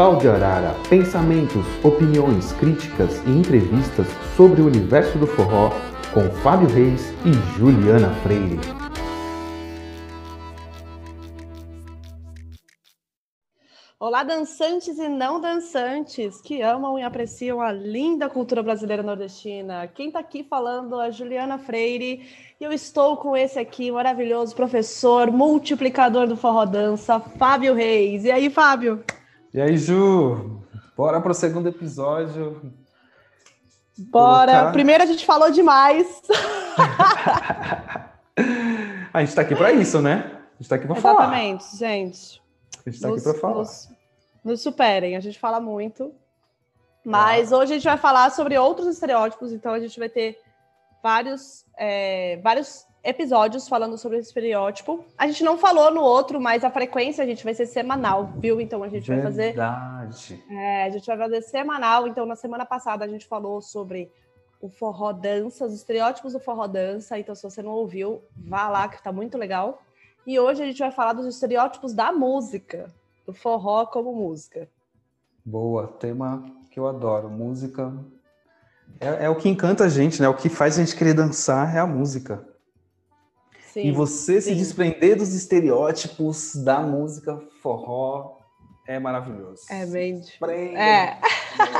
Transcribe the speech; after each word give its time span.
Pau 0.00 0.16
de 0.16 0.26
Arara, 0.26 0.74
pensamentos, 0.88 1.66
opiniões, 1.84 2.54
críticas 2.54 3.20
e 3.26 3.30
entrevistas 3.32 4.06
sobre 4.34 4.62
o 4.62 4.66
universo 4.66 5.18
do 5.18 5.26
forró 5.26 5.68
com 6.14 6.22
Fábio 6.42 6.70
Reis 6.70 7.12
e 7.22 7.58
Juliana 7.58 8.08
Freire. 8.22 8.58
Olá, 13.98 14.22
dançantes 14.22 14.98
e 14.98 15.06
não 15.06 15.38
dançantes 15.38 16.40
que 16.40 16.62
amam 16.62 16.98
e 16.98 17.02
apreciam 17.02 17.60
a 17.60 17.70
linda 17.70 18.26
cultura 18.30 18.62
brasileira 18.62 19.02
nordestina. 19.02 19.86
Quem 19.86 20.06
está 20.06 20.20
aqui 20.20 20.42
falando 20.42 20.98
é 20.98 21.12
Juliana 21.12 21.58
Freire 21.58 22.26
e 22.58 22.64
eu 22.64 22.72
estou 22.72 23.18
com 23.18 23.36
esse 23.36 23.58
aqui, 23.58 23.92
maravilhoso 23.92 24.56
professor, 24.56 25.30
multiplicador 25.30 26.26
do 26.26 26.38
forró 26.38 26.64
dança, 26.64 27.20
Fábio 27.20 27.74
Reis. 27.74 28.24
E 28.24 28.30
aí, 28.30 28.48
Fábio? 28.48 29.04
E 29.52 29.60
aí, 29.60 29.76
Ju? 29.76 30.62
Bora 30.96 31.20
para 31.20 31.32
o 31.32 31.34
segundo 31.34 31.68
episódio. 31.68 32.72
Bora. 33.98 34.52
Colocar... 34.52 34.72
Primeiro 34.72 35.02
a 35.02 35.06
gente 35.06 35.26
falou 35.26 35.50
demais. 35.50 36.22
a 39.12 39.18
gente 39.18 39.30
está 39.30 39.42
aqui 39.42 39.56
para 39.56 39.72
isso, 39.72 40.00
né? 40.00 40.14
A 40.14 40.52
gente 40.52 40.60
está 40.60 40.76
aqui 40.76 40.86
para 40.86 40.94
falar. 40.94 41.24
Exatamente, 41.24 41.76
gente. 41.76 42.40
A 42.86 42.90
gente 42.90 42.94
está 42.94 43.08
aqui 43.08 43.20
para 43.20 43.34
falar. 43.34 43.56
Nos, 43.56 43.88
nos, 44.44 44.62
superem, 44.62 45.16
a 45.16 45.20
gente 45.20 45.36
fala 45.36 45.58
muito. 45.58 46.14
Mas 47.04 47.52
ah. 47.52 47.58
hoje 47.58 47.72
a 47.72 47.74
gente 47.74 47.88
vai 47.88 47.98
falar 47.98 48.30
sobre 48.30 48.56
outros 48.56 48.86
estereótipos, 48.86 49.52
então 49.52 49.72
a 49.72 49.80
gente 49.80 49.98
vai 49.98 50.08
ter 50.08 50.38
vários, 51.02 51.66
é, 51.76 52.36
vários 52.36 52.86
episódios 53.02 53.68
falando 53.68 53.96
sobre 53.96 54.18
esse 54.18 54.28
estereótipo. 54.28 55.04
A 55.16 55.26
gente 55.26 55.42
não 55.42 55.56
falou 55.56 55.90
no 55.90 56.00
outro, 56.00 56.40
mas 56.40 56.64
a 56.64 56.70
frequência 56.70 57.24
a 57.24 57.26
gente 57.26 57.42
vai 57.42 57.54
ser 57.54 57.66
semanal, 57.66 58.32
viu? 58.36 58.60
Então 58.60 58.82
a 58.82 58.88
gente 58.88 59.06
Verdade. 59.06 59.22
vai 59.22 59.32
fazer. 59.32 59.46
Verdade. 59.48 60.44
É, 60.50 60.84
a 60.84 60.90
gente 60.90 61.06
vai 61.06 61.16
fazer 61.16 61.42
semanal. 61.42 62.06
Então, 62.06 62.26
na 62.26 62.36
semana 62.36 62.64
passada 62.64 63.04
a 63.04 63.08
gente 63.08 63.26
falou 63.26 63.60
sobre 63.60 64.10
o 64.60 64.68
forró 64.68 65.12
dança, 65.12 65.64
os 65.64 65.74
estereótipos 65.74 66.32
do 66.34 66.40
forró 66.40 66.66
dança. 66.66 67.18
Então, 67.18 67.34
se 67.34 67.42
você 67.42 67.62
não 67.62 67.72
ouviu, 67.72 68.22
vá 68.36 68.68
lá, 68.68 68.88
que 68.88 69.02
tá 69.02 69.10
muito 69.10 69.38
legal. 69.38 69.82
E 70.26 70.38
hoje 70.38 70.62
a 70.62 70.66
gente 70.66 70.78
vai 70.78 70.92
falar 70.92 71.14
dos 71.14 71.26
estereótipos 71.26 71.94
da 71.94 72.12
música, 72.12 72.90
do 73.26 73.32
forró 73.32 73.86
como 73.86 74.14
música. 74.14 74.68
Boa, 75.44 75.86
tema 75.86 76.44
que 76.70 76.78
eu 76.78 76.86
adoro. 76.86 77.30
Música 77.30 77.92
é, 78.98 79.26
é 79.26 79.28
o 79.28 79.36
que 79.36 79.48
encanta 79.48 79.84
a 79.84 79.88
gente, 79.88 80.20
né? 80.20 80.28
O 80.28 80.34
que 80.34 80.48
faz 80.48 80.78
a 80.78 80.84
gente 80.84 80.96
querer 80.96 81.14
dançar 81.14 81.74
é 81.74 81.78
a 81.78 81.86
música. 81.86 82.42
Sim, 83.72 83.86
e 83.86 83.92
você 83.92 84.40
sim. 84.40 84.50
se 84.50 84.56
desprender 84.56 85.16
dos 85.16 85.32
estereótipos 85.32 86.56
da 86.56 86.80
música 86.80 87.40
forró 87.62 88.38
é 88.86 88.98
maravilhoso. 88.98 89.62
É 89.70 89.86
bem. 89.86 90.18
Desprenda, 90.18 90.80
é. 90.80 91.18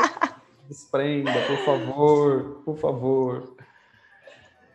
Desprenda, 0.69 1.33
por 1.49 1.65
favor, 1.65 2.63
por 2.65 2.77
favor. 2.79 3.57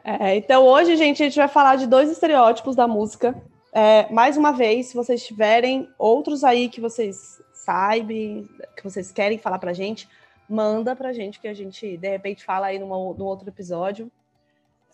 É, 0.04 0.36
então 0.36 0.66
hoje, 0.66 0.98
gente, 0.98 1.24
a 1.24 1.26
gente 1.26 1.38
vai 1.38 1.48
falar 1.48 1.78
de 1.78 1.88
dois 1.88 2.12
estereótipos 2.12 2.76
da 2.76 2.86
música. 2.86 3.34
É, 3.72 4.12
mais 4.12 4.36
uma 4.36 4.52
vez, 4.52 4.88
se 4.88 4.96
vocês 4.96 5.26
tiverem 5.26 5.90
outros 5.98 6.44
aí 6.44 6.68
que 6.68 6.82
vocês 6.82 7.42
sabem, 7.54 8.48
que 8.76 8.84
vocês 8.84 9.12
querem 9.12 9.38
falar 9.38 9.58
pra 9.58 9.72
gente, 9.72 10.08
manda 10.50 10.96
pra 10.96 11.14
gente 11.14 11.40
que 11.40 11.48
a 11.48 11.54
gente, 11.54 11.96
de 11.96 12.10
repente, 12.10 12.44
fala 12.44 12.68
aí 12.68 12.78
numa, 12.78 12.96
num 12.96 13.26
outro 13.26 13.48
episódio. 13.48 14.12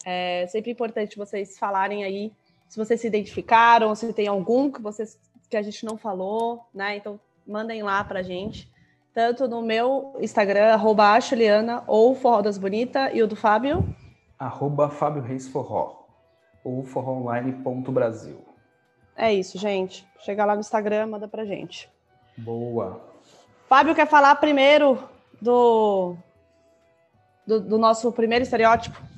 É 0.06 0.48
sempre 0.48 0.72
importante 0.72 1.18
vocês 1.18 1.58
falarem 1.58 2.04
aí 2.04 2.32
se 2.68 2.78
vocês 2.78 3.02
se 3.02 3.08
identificaram, 3.08 3.94
se 3.94 4.14
tem 4.14 4.28
algum 4.28 4.72
que 4.72 4.82
vocês 4.82 5.20
que 5.50 5.58
a 5.58 5.62
gente 5.62 5.86
não 5.86 5.98
falou, 5.98 6.66
né? 6.74 6.96
Então 6.96 7.20
mandem 7.46 7.84
lá 7.84 8.02
pra 8.04 8.24
gente. 8.24 8.72
Tanto 9.14 9.46
no 9.46 9.62
meu 9.62 10.16
Instagram, 10.22 10.74
arroba 10.74 11.20
Juliana, 11.20 11.84
ou 11.86 12.16
Forró 12.16 12.42
das 12.42 12.58
Bonita, 12.58 13.12
e 13.12 13.22
o 13.22 13.28
do 13.28 13.36
Fábio? 13.36 13.94
Arroba 14.40 14.90
Fábio 14.90 15.22
Reis 15.22 15.50
Forró, 15.50 16.06
ou 16.64 16.82
forroonline.brasil. 16.86 18.38
É 19.18 19.34
isso, 19.34 19.58
gente. 19.58 20.08
Chega 20.20 20.46
lá 20.46 20.54
no 20.54 20.62
Instagram, 20.62 21.08
manda 21.08 21.28
pra 21.28 21.44
gente. 21.44 21.90
Boa. 22.38 23.02
Fábio 23.68 23.94
quer 23.94 24.08
falar 24.08 24.34
primeiro 24.36 24.98
do, 25.42 26.16
do, 27.46 27.60
do 27.60 27.78
nosso 27.78 28.10
primeiro 28.14 28.44
estereótipo? 28.44 29.11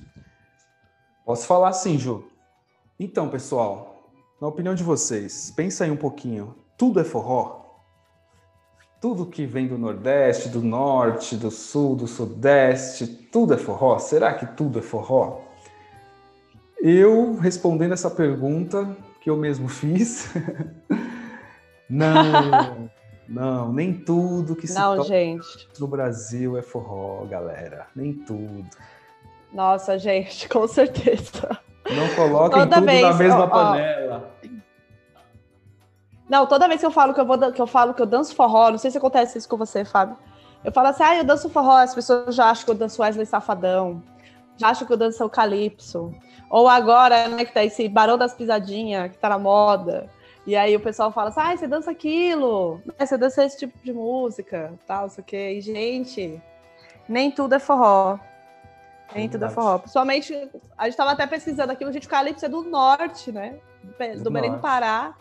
Posso 1.25 1.47
falar 1.47 1.71
sim, 1.73 1.97
Ju. 1.97 2.25
Então, 2.99 3.29
pessoal, 3.29 4.11
na 4.41 4.47
opinião 4.47 4.75
de 4.75 4.83
vocês, 4.83 5.53
pensa 5.55 5.85
aí 5.85 5.91
um 5.91 5.95
pouquinho. 5.95 6.53
Tudo 6.77 6.99
é 6.99 7.03
forró? 7.03 7.61
Tudo 8.99 9.25
que 9.25 9.45
vem 9.45 9.67
do 9.67 9.77
Nordeste, 9.77 10.49
do 10.49 10.61
Norte, 10.61 11.35
do 11.35 11.49
Sul, 11.49 11.95
do 11.95 12.07
Sudeste, 12.07 13.07
tudo 13.07 13.53
é 13.53 13.57
forró? 13.57 13.99
Será 13.99 14.33
que 14.33 14.45
tudo 14.45 14.79
é 14.79 14.81
forró? 14.81 15.41
Eu, 16.77 17.35
respondendo 17.35 17.93
essa 17.93 18.09
pergunta 18.09 18.95
que 19.21 19.29
eu 19.29 19.37
mesmo 19.37 19.69
fiz, 19.69 20.29
não, 21.89 22.89
não, 23.27 23.71
nem 23.71 23.93
tudo 23.93 24.55
que 24.55 24.67
se 24.67 24.75
não, 24.75 25.01
gente. 25.03 25.69
no 25.79 25.87
Brasil 25.87 26.57
é 26.57 26.61
forró, 26.61 27.25
galera. 27.25 27.87
Nem 27.95 28.13
tudo. 28.13 28.67
Nossa, 29.53 29.97
gente, 29.97 30.47
com 30.49 30.67
certeza. 30.67 31.57
Não 31.89 32.15
coloquem 32.15 32.59
toda 32.59 32.75
tudo 32.75 32.85
vez, 32.85 33.01
na 33.01 33.13
mesma 33.13 33.43
ó, 33.43 33.47
panela. 33.47 34.31
Não, 36.29 36.47
toda 36.47 36.67
vez 36.67 36.79
que 36.79 36.85
eu 36.85 36.91
falo 36.91 37.13
que 37.13 37.19
eu 37.19 37.25
vou 37.25 37.51
que 37.51 37.61
eu 37.61 37.67
falo 37.67 37.93
que 37.93 38.01
eu 38.01 38.05
danço 38.05 38.35
forró, 38.35 38.71
não 38.71 38.77
sei 38.77 38.89
se 38.89 38.97
acontece 38.97 39.37
isso 39.37 39.47
com 39.47 39.57
você, 39.57 39.85
Fábio. 39.85 40.17
Eu 40.63 40.71
falo 40.71 40.87
assim, 40.87 41.03
ah, 41.03 41.17
eu 41.17 41.23
danço 41.23 41.49
forró, 41.49 41.77
as 41.77 41.93
pessoas 41.93 42.33
já 42.33 42.49
acham 42.49 42.65
que 42.65 42.71
eu 42.71 42.75
danço 42.75 43.01
Wesley 43.01 43.25
Safadão, 43.25 44.01
já 44.57 44.69
acham 44.69 44.87
que 44.87 44.93
eu 44.93 44.97
danço 44.97 45.23
o 45.23 45.29
Calypso. 45.29 46.11
Ou 46.49 46.67
agora, 46.67 47.27
né, 47.27 47.43
que 47.43 47.53
tá 47.53 47.63
esse 47.63 47.87
Barão 47.89 48.17
das 48.17 48.33
Pisadinhas, 48.33 49.11
que 49.11 49.17
tá 49.17 49.27
na 49.27 49.37
moda. 49.37 50.09
E 50.47 50.55
aí 50.55 50.75
o 50.75 50.79
pessoal 50.79 51.11
fala 51.11 51.29
assim, 51.29 51.41
ah, 51.41 51.57
você 51.57 51.67
dança 51.67 51.91
aquilo, 51.91 52.81
né, 52.85 53.05
você 53.05 53.17
dança 53.17 53.43
esse 53.43 53.59
tipo 53.59 53.77
de 53.83 53.91
música, 53.91 54.73
tal, 54.87 55.07
isso 55.07 55.19
aqui. 55.19 55.35
E, 55.35 55.61
gente, 55.61 56.41
nem 57.07 57.29
tudo 57.29 57.55
é 57.55 57.59
forró. 57.59 58.17
Dentro 59.13 59.39
da 59.39 59.49
forró. 59.49 59.79
Principalmente, 59.79 60.33
a 60.77 60.83
gente 60.85 60.93
estava 60.93 61.11
até 61.11 61.25
pesquisando 61.27 61.71
aqui, 61.71 61.85
o 61.85 61.91
gente 61.91 62.07
Calypso 62.07 62.45
é 62.45 62.49
do 62.49 62.63
norte, 62.63 63.31
né? 63.31 63.59
Do, 63.83 64.23
do 64.23 64.31
Belém 64.31 64.51
do 64.51 64.59
Pará. 64.59 65.15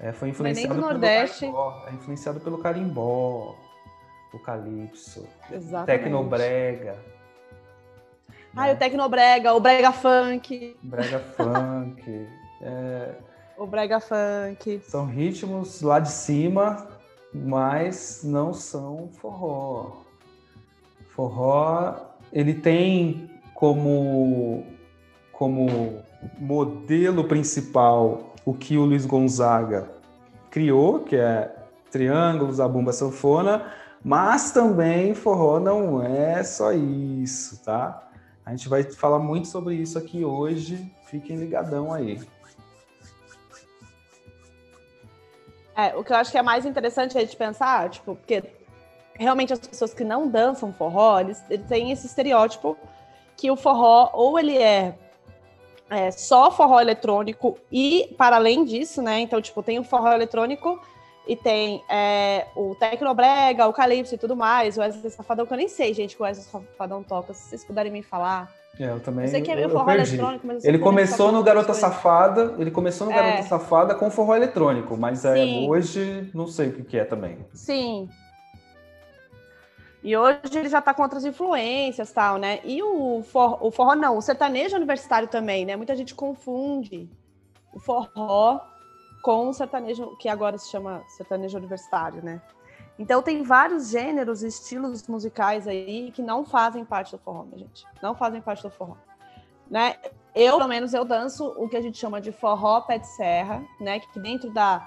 É, 0.00 0.12
foi 0.12 0.28
influenciado 0.28 0.74
do 0.74 0.80
Nordeste. 0.80 1.40
Carimbó, 1.40 1.84
é 1.86 1.92
influenciado 1.92 2.40
pelo 2.40 2.58
carimbó, 2.58 3.54
o 4.32 4.38
calypso, 4.40 5.26
Exatamente. 5.50 6.02
tecnobrega. 6.02 6.98
Ah, 8.56 8.66
né? 8.66 8.72
o 8.72 8.76
tecnobrega, 8.76 9.54
o 9.54 9.60
brega 9.60 9.92
funk. 9.92 10.76
Brega 10.82 11.18
funk. 11.20 12.28
é... 12.62 13.14
O 13.56 13.66
brega 13.66 14.00
funk. 14.00 14.80
São 14.88 15.06
ritmos 15.06 15.80
lá 15.80 16.00
de 16.00 16.10
cima, 16.10 16.88
mas 17.32 18.22
não 18.24 18.52
são 18.52 19.08
forró. 19.20 20.02
Forró 21.14 22.13
ele 22.34 22.52
tem 22.52 23.30
como, 23.54 24.66
como 25.30 26.02
modelo 26.36 27.24
principal 27.24 28.34
o 28.44 28.52
que 28.52 28.76
o 28.76 28.84
Luiz 28.84 29.06
Gonzaga 29.06 29.88
criou, 30.50 30.98
que 30.98 31.14
é 31.14 31.54
triângulos, 31.92 32.58
a 32.58 32.66
bomba 32.66 32.92
sanfona, 32.92 33.72
mas 34.02 34.50
também 34.50 35.14
forró 35.14 35.60
não 35.60 36.02
é 36.02 36.42
só 36.42 36.72
isso, 36.72 37.62
tá? 37.64 38.08
A 38.44 38.50
gente 38.50 38.68
vai 38.68 38.82
falar 38.82 39.20
muito 39.20 39.46
sobre 39.46 39.76
isso 39.76 39.96
aqui 39.96 40.24
hoje, 40.24 40.92
fiquem 41.06 41.36
ligadão 41.36 41.92
aí. 41.92 42.20
É, 45.76 45.94
o 45.96 46.04
que 46.04 46.12
eu 46.12 46.16
acho 46.16 46.32
que 46.32 46.38
é 46.38 46.42
mais 46.42 46.66
interessante 46.66 47.16
a 47.16 47.20
gente 47.20 47.36
pensar, 47.36 47.88
tipo, 47.90 48.16
porque 48.16 48.42
realmente 49.18 49.52
as 49.52 49.58
pessoas 49.58 49.94
que 49.94 50.04
não 50.04 50.28
dançam 50.28 50.72
forró, 50.72 51.20
eles, 51.20 51.42
eles 51.48 51.66
têm 51.66 51.90
esse 51.90 52.06
estereótipo 52.06 52.76
que 53.36 53.50
o 53.50 53.56
forró 53.56 54.10
ou 54.12 54.38
ele 54.38 54.56
é, 54.56 54.94
é, 55.90 56.10
só 56.10 56.50
forró 56.50 56.80
eletrônico 56.80 57.58
e 57.70 58.14
para 58.16 58.36
além 58.36 58.64
disso, 58.64 59.02
né? 59.02 59.20
Então, 59.20 59.40
tipo, 59.40 59.62
tem 59.62 59.78
o 59.78 59.84
forró 59.84 60.12
eletrônico 60.12 60.80
e 61.26 61.36
tem 61.36 61.82
é, 61.88 62.46
o 62.54 62.74
Tecnobrega, 62.74 63.66
o 63.66 63.72
Calypso 63.72 64.14
e 64.14 64.18
tudo 64.18 64.36
mais, 64.36 64.76
o 64.76 64.80
Wesley 64.80 65.10
Safadão, 65.10 65.46
que 65.46 65.52
eu 65.52 65.56
nem 65.56 65.68
sei, 65.68 65.94
gente, 65.94 66.16
que 66.16 66.22
o 66.22 66.24
Wesley 66.24 66.46
Safadão 66.46 67.02
toca, 67.02 67.32
se 67.32 67.48
vocês 67.48 67.64
puderem 67.64 67.90
me 67.90 68.02
falar. 68.02 68.52
É, 68.78 68.90
eu 68.90 69.00
também. 69.00 69.24
Eu 69.24 69.30
sei 69.30 69.40
que 69.40 69.50
é 69.50 69.54
meio 69.54 69.70
forró 69.70 69.90
eletrônico, 69.90 70.46
mas 70.46 70.64
Ele 70.64 70.78
começou 70.78 71.30
no 71.30 71.42
Garota 71.42 71.72
Safada, 71.72 72.54
ele 72.58 72.72
começou 72.72 73.06
no 73.06 73.12
é. 73.12 73.16
Garota 73.16 73.42
Safada 73.44 73.94
com 73.94 74.10
forró 74.10 74.34
eletrônico, 74.34 74.96
mas 74.96 75.24
é, 75.24 75.36
hoje 75.66 76.28
não 76.34 76.46
sei 76.46 76.68
o 76.68 76.84
que 76.84 76.98
é 76.98 77.04
também. 77.04 77.38
Sim, 77.54 78.08
e 80.04 80.14
hoje 80.14 80.38
ele 80.52 80.68
já 80.68 80.80
está 80.80 80.92
com 80.92 81.02
outras 81.02 81.24
influências 81.24 82.12
tal, 82.12 82.36
né? 82.36 82.60
E 82.62 82.82
o 82.82 83.22
forró, 83.22 83.58
o 83.62 83.70
forró 83.70 83.94
não, 83.94 84.18
o 84.18 84.20
sertanejo 84.20 84.76
universitário 84.76 85.26
também, 85.28 85.64
né? 85.64 85.76
Muita 85.76 85.96
gente 85.96 86.14
confunde 86.14 87.08
o 87.72 87.80
forró 87.80 88.60
com 89.22 89.48
o 89.48 89.54
sertanejo, 89.54 90.14
que 90.18 90.28
agora 90.28 90.58
se 90.58 90.70
chama 90.70 91.02
sertanejo 91.08 91.56
universitário, 91.56 92.22
né? 92.22 92.42
Então 92.98 93.22
tem 93.22 93.42
vários 93.42 93.88
gêneros, 93.88 94.42
estilos 94.42 95.08
musicais 95.08 95.66
aí 95.66 96.12
que 96.12 96.20
não 96.20 96.44
fazem 96.44 96.84
parte 96.84 97.12
do 97.12 97.18
forró, 97.18 97.44
minha 97.44 97.60
gente. 97.60 97.86
Não 98.02 98.14
fazem 98.14 98.42
parte 98.42 98.62
do 98.62 98.70
forró. 98.70 98.96
Né? 99.70 99.96
Eu, 100.34 100.58
pelo 100.58 100.68
menos, 100.68 100.92
eu 100.92 101.06
danço 101.06 101.46
o 101.56 101.66
que 101.66 101.78
a 101.78 101.80
gente 101.80 101.96
chama 101.96 102.20
de 102.20 102.30
forró 102.30 102.82
pé 102.82 102.98
de 102.98 103.06
serra, 103.06 103.64
né? 103.80 104.00
Que 104.00 104.20
dentro 104.20 104.50
da, 104.52 104.86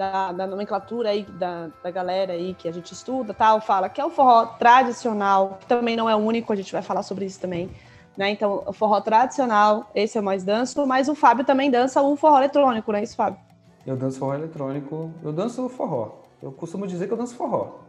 da, 0.00 0.32
da 0.32 0.46
nomenclatura 0.46 1.10
aí 1.10 1.24
da, 1.24 1.68
da 1.82 1.90
galera 1.90 2.32
aí 2.32 2.54
que 2.54 2.66
a 2.66 2.72
gente 2.72 2.90
estuda, 2.94 3.34
tal, 3.34 3.60
fala 3.60 3.86
que 3.86 4.00
é 4.00 4.04
o 4.04 4.08
forró 4.08 4.46
tradicional, 4.58 5.58
que 5.60 5.66
também 5.66 5.94
não 5.94 6.08
é 6.08 6.16
único, 6.16 6.50
a 6.50 6.56
gente 6.56 6.72
vai 6.72 6.80
falar 6.80 7.02
sobre 7.02 7.26
isso 7.26 7.38
também. 7.38 7.70
Né? 8.16 8.30
Então, 8.30 8.62
o 8.66 8.72
forró 8.72 8.98
tradicional, 9.02 9.90
esse 9.94 10.16
é 10.16 10.22
mais 10.22 10.42
danço, 10.42 10.86
mas 10.86 11.06
o 11.10 11.14
Fábio 11.14 11.44
também 11.44 11.70
dança 11.70 12.00
o 12.00 12.16
forró 12.16 12.38
eletrônico, 12.38 12.90
né, 12.92 13.02
isso, 13.02 13.14
Fábio? 13.14 13.38
Eu 13.86 13.94
danço 13.94 14.18
forró 14.18 14.34
eletrônico, 14.34 15.10
eu 15.22 15.32
danço 15.34 15.68
forró. 15.68 16.12
Eu 16.42 16.50
costumo 16.50 16.86
dizer 16.86 17.06
que 17.06 17.12
eu 17.12 17.18
danço 17.18 17.34
forró. 17.34 17.80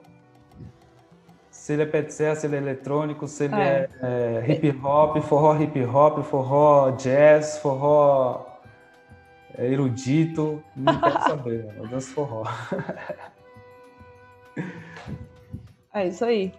Se 1.50 1.72
ele 1.72 1.84
é 1.84 2.02
de 2.02 2.14
serra, 2.14 2.36
se 2.36 2.46
ele 2.46 2.58
é 2.58 2.60
eletrônico, 2.60 3.26
se 3.26 3.46
ele 3.46 3.56
é, 3.56 3.88
é, 4.02 4.44
é 4.46 4.52
hip 4.52 4.78
hop, 4.84 5.16
forró 5.22 5.56
hip 5.56 5.82
hop, 5.86 6.20
forró 6.26 6.92
jazz, 6.92 7.58
forró 7.60 8.51
é, 9.58 9.66
erudito, 9.66 10.64
não 10.76 11.00
quero 11.00 11.22
saber, 11.24 11.74
eu 11.78 11.88
danço 11.88 12.14
forró. 12.14 12.44
É 15.94 16.08
isso 16.08 16.24
aí. 16.24 16.54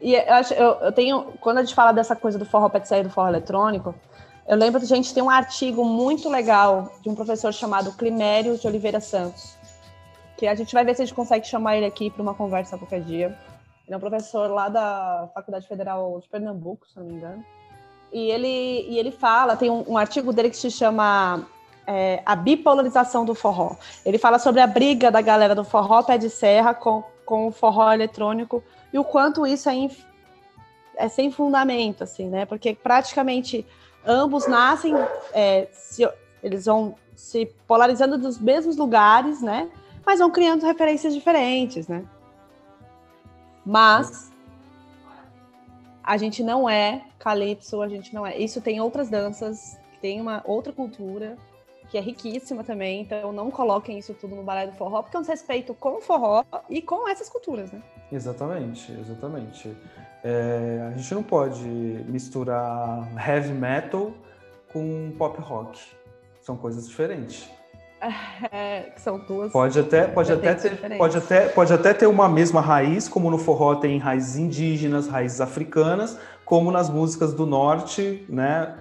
E 0.00 0.14
eu, 0.14 0.34
acho, 0.34 0.52
eu, 0.54 0.74
eu, 0.80 0.92
tenho, 0.92 1.32
quando 1.40 1.58
a 1.58 1.62
gente 1.62 1.74
fala 1.74 1.92
dessa 1.92 2.16
coisa 2.16 2.38
do 2.38 2.44
forró 2.44 2.70
e 2.74 3.02
do 3.02 3.10
forró 3.10 3.28
eletrônico, 3.28 3.94
eu 4.46 4.56
lembro 4.56 4.80
que 4.80 4.84
a 4.84 4.96
gente 4.96 5.14
tem 5.14 5.22
um 5.22 5.30
artigo 5.30 5.84
muito 5.84 6.28
legal 6.28 6.92
de 7.00 7.08
um 7.08 7.14
professor 7.14 7.52
chamado 7.52 7.92
Climério 7.92 8.58
de 8.58 8.66
Oliveira 8.66 9.00
Santos, 9.00 9.56
que 10.36 10.46
a 10.46 10.54
gente 10.54 10.74
vai 10.74 10.84
ver 10.84 10.94
se 10.94 11.02
a 11.02 11.04
gente 11.06 11.14
consegue 11.14 11.46
chamar 11.46 11.76
ele 11.76 11.86
aqui 11.86 12.10
para 12.10 12.22
uma 12.22 12.34
conversa 12.34 12.76
qualquer 12.76 13.00
dia. 13.00 13.38
Ele 13.86 13.94
é 13.94 13.96
um 13.96 14.00
professor 14.00 14.50
lá 14.50 14.68
da 14.68 15.30
Faculdade 15.32 15.66
Federal 15.66 16.20
de 16.20 16.28
Pernambuco, 16.28 16.86
se 16.88 16.98
não 16.98 17.06
me 17.06 17.14
engano. 17.14 17.44
E 18.12 18.30
ele, 18.30 18.86
e 18.88 18.98
ele 18.98 19.10
fala, 19.10 19.56
tem 19.56 19.70
um, 19.70 19.84
um 19.88 19.96
artigo 19.96 20.32
dele 20.32 20.50
que 20.50 20.56
se 20.56 20.70
chama 20.70 21.46
é, 21.86 22.22
A 22.24 22.34
Bipolarização 22.34 23.24
do 23.24 23.34
Forró. 23.34 23.76
Ele 24.04 24.18
fala 24.18 24.38
sobre 24.38 24.60
a 24.60 24.66
briga 24.66 25.10
da 25.10 25.20
galera 25.20 25.54
do 25.54 25.64
forró 25.64 26.02
pé 26.02 26.18
de 26.18 26.30
serra 26.30 26.74
com, 26.74 27.02
com 27.24 27.48
o 27.48 27.52
forró 27.52 27.92
eletrônico 27.92 28.62
e 28.92 28.98
o 28.98 29.04
quanto 29.04 29.46
isso 29.46 29.68
é, 29.68 29.74
é 30.96 31.08
sem 31.08 31.30
fundamento, 31.30 32.04
assim, 32.04 32.28
né? 32.28 32.46
Porque 32.46 32.74
praticamente 32.74 33.66
ambos 34.06 34.46
nascem, 34.46 34.94
é, 35.32 35.68
se, 35.72 36.08
eles 36.42 36.66
vão 36.66 36.94
se 37.16 37.46
polarizando 37.66 38.18
dos 38.18 38.38
mesmos 38.38 38.76
lugares, 38.76 39.40
né? 39.40 39.70
Mas 40.04 40.18
vão 40.18 40.30
criando 40.30 40.66
referências 40.66 41.14
diferentes, 41.14 41.88
né? 41.88 42.04
Mas 43.64 44.30
a 46.02 46.16
gente 46.18 46.42
não 46.42 46.68
é 46.68 47.02
calypso, 47.18 47.80
a 47.80 47.88
gente 47.88 48.14
não 48.14 48.26
é. 48.26 48.36
Isso 48.36 48.60
tem 48.60 48.80
outras 48.80 49.08
danças, 49.08 49.78
tem 50.02 50.20
uma 50.20 50.42
outra 50.44 50.72
cultura 50.72 51.38
que 51.94 51.98
é 51.98 52.00
riquíssima 52.00 52.64
também, 52.64 53.02
então 53.02 53.32
não 53.32 53.52
coloquem 53.52 53.96
isso 53.96 54.12
tudo 54.14 54.34
no 54.34 54.42
balé 54.42 54.66
do 54.66 54.72
forró, 54.72 55.00
porque 55.00 55.16
é 55.16 55.20
um 55.20 55.22
respeito 55.22 55.72
com 55.74 55.98
o 55.98 56.00
forró 56.00 56.42
e 56.68 56.82
com 56.82 57.08
essas 57.08 57.28
culturas, 57.28 57.70
né? 57.70 57.80
Exatamente, 58.10 58.90
exatamente. 58.90 59.76
É, 60.24 60.90
a 60.92 60.96
gente 60.96 61.14
não 61.14 61.22
pode 61.22 61.64
misturar 62.08 63.08
heavy 63.16 63.52
metal 63.52 64.10
com 64.72 65.12
pop 65.16 65.40
rock. 65.40 65.80
São 66.40 66.56
coisas 66.56 66.88
diferentes. 66.88 67.48
É, 68.52 68.92
são 68.98 69.18
duas. 69.18 69.50
Pode 69.50 69.78
até, 69.78 70.06
pode 70.06 70.30
até 70.30 70.54
ter, 70.54 70.98
pode 70.98 71.16
até, 71.16 71.48
pode 71.48 71.72
até 71.72 71.94
ter 71.94 72.06
uma 72.06 72.28
mesma 72.28 72.60
raiz, 72.60 73.08
como 73.08 73.30
no 73.30 73.38
forró 73.38 73.76
tem 73.76 73.96
raízes 73.96 74.36
indígenas, 74.36 75.08
raízes 75.08 75.40
africanas, 75.40 76.18
como 76.44 76.70
nas 76.70 76.90
músicas 76.90 77.32
do 77.32 77.46
norte, 77.46 78.26
né? 78.28 78.74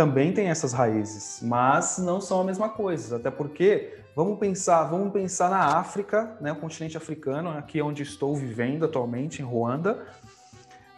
Também 0.00 0.32
tem 0.32 0.48
essas 0.48 0.72
raízes, 0.72 1.40
mas 1.42 1.98
não 1.98 2.22
são 2.22 2.40
a 2.40 2.44
mesma 2.44 2.70
coisa. 2.70 3.16
Até 3.16 3.30
porque 3.30 3.98
vamos 4.16 4.38
pensar, 4.38 4.84
vamos 4.84 5.12
pensar 5.12 5.50
na 5.50 5.76
África, 5.76 6.38
né? 6.40 6.52
O 6.52 6.56
continente 6.56 6.96
africano, 6.96 7.50
aqui 7.50 7.82
onde 7.82 8.02
estou 8.02 8.34
vivendo 8.34 8.86
atualmente, 8.86 9.42
em 9.42 9.44
Ruanda, 9.44 10.06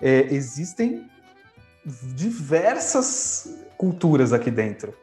é, 0.00 0.32
existem 0.32 1.10
diversas 2.14 3.66
culturas 3.76 4.32
aqui 4.32 4.52
dentro. 4.52 4.94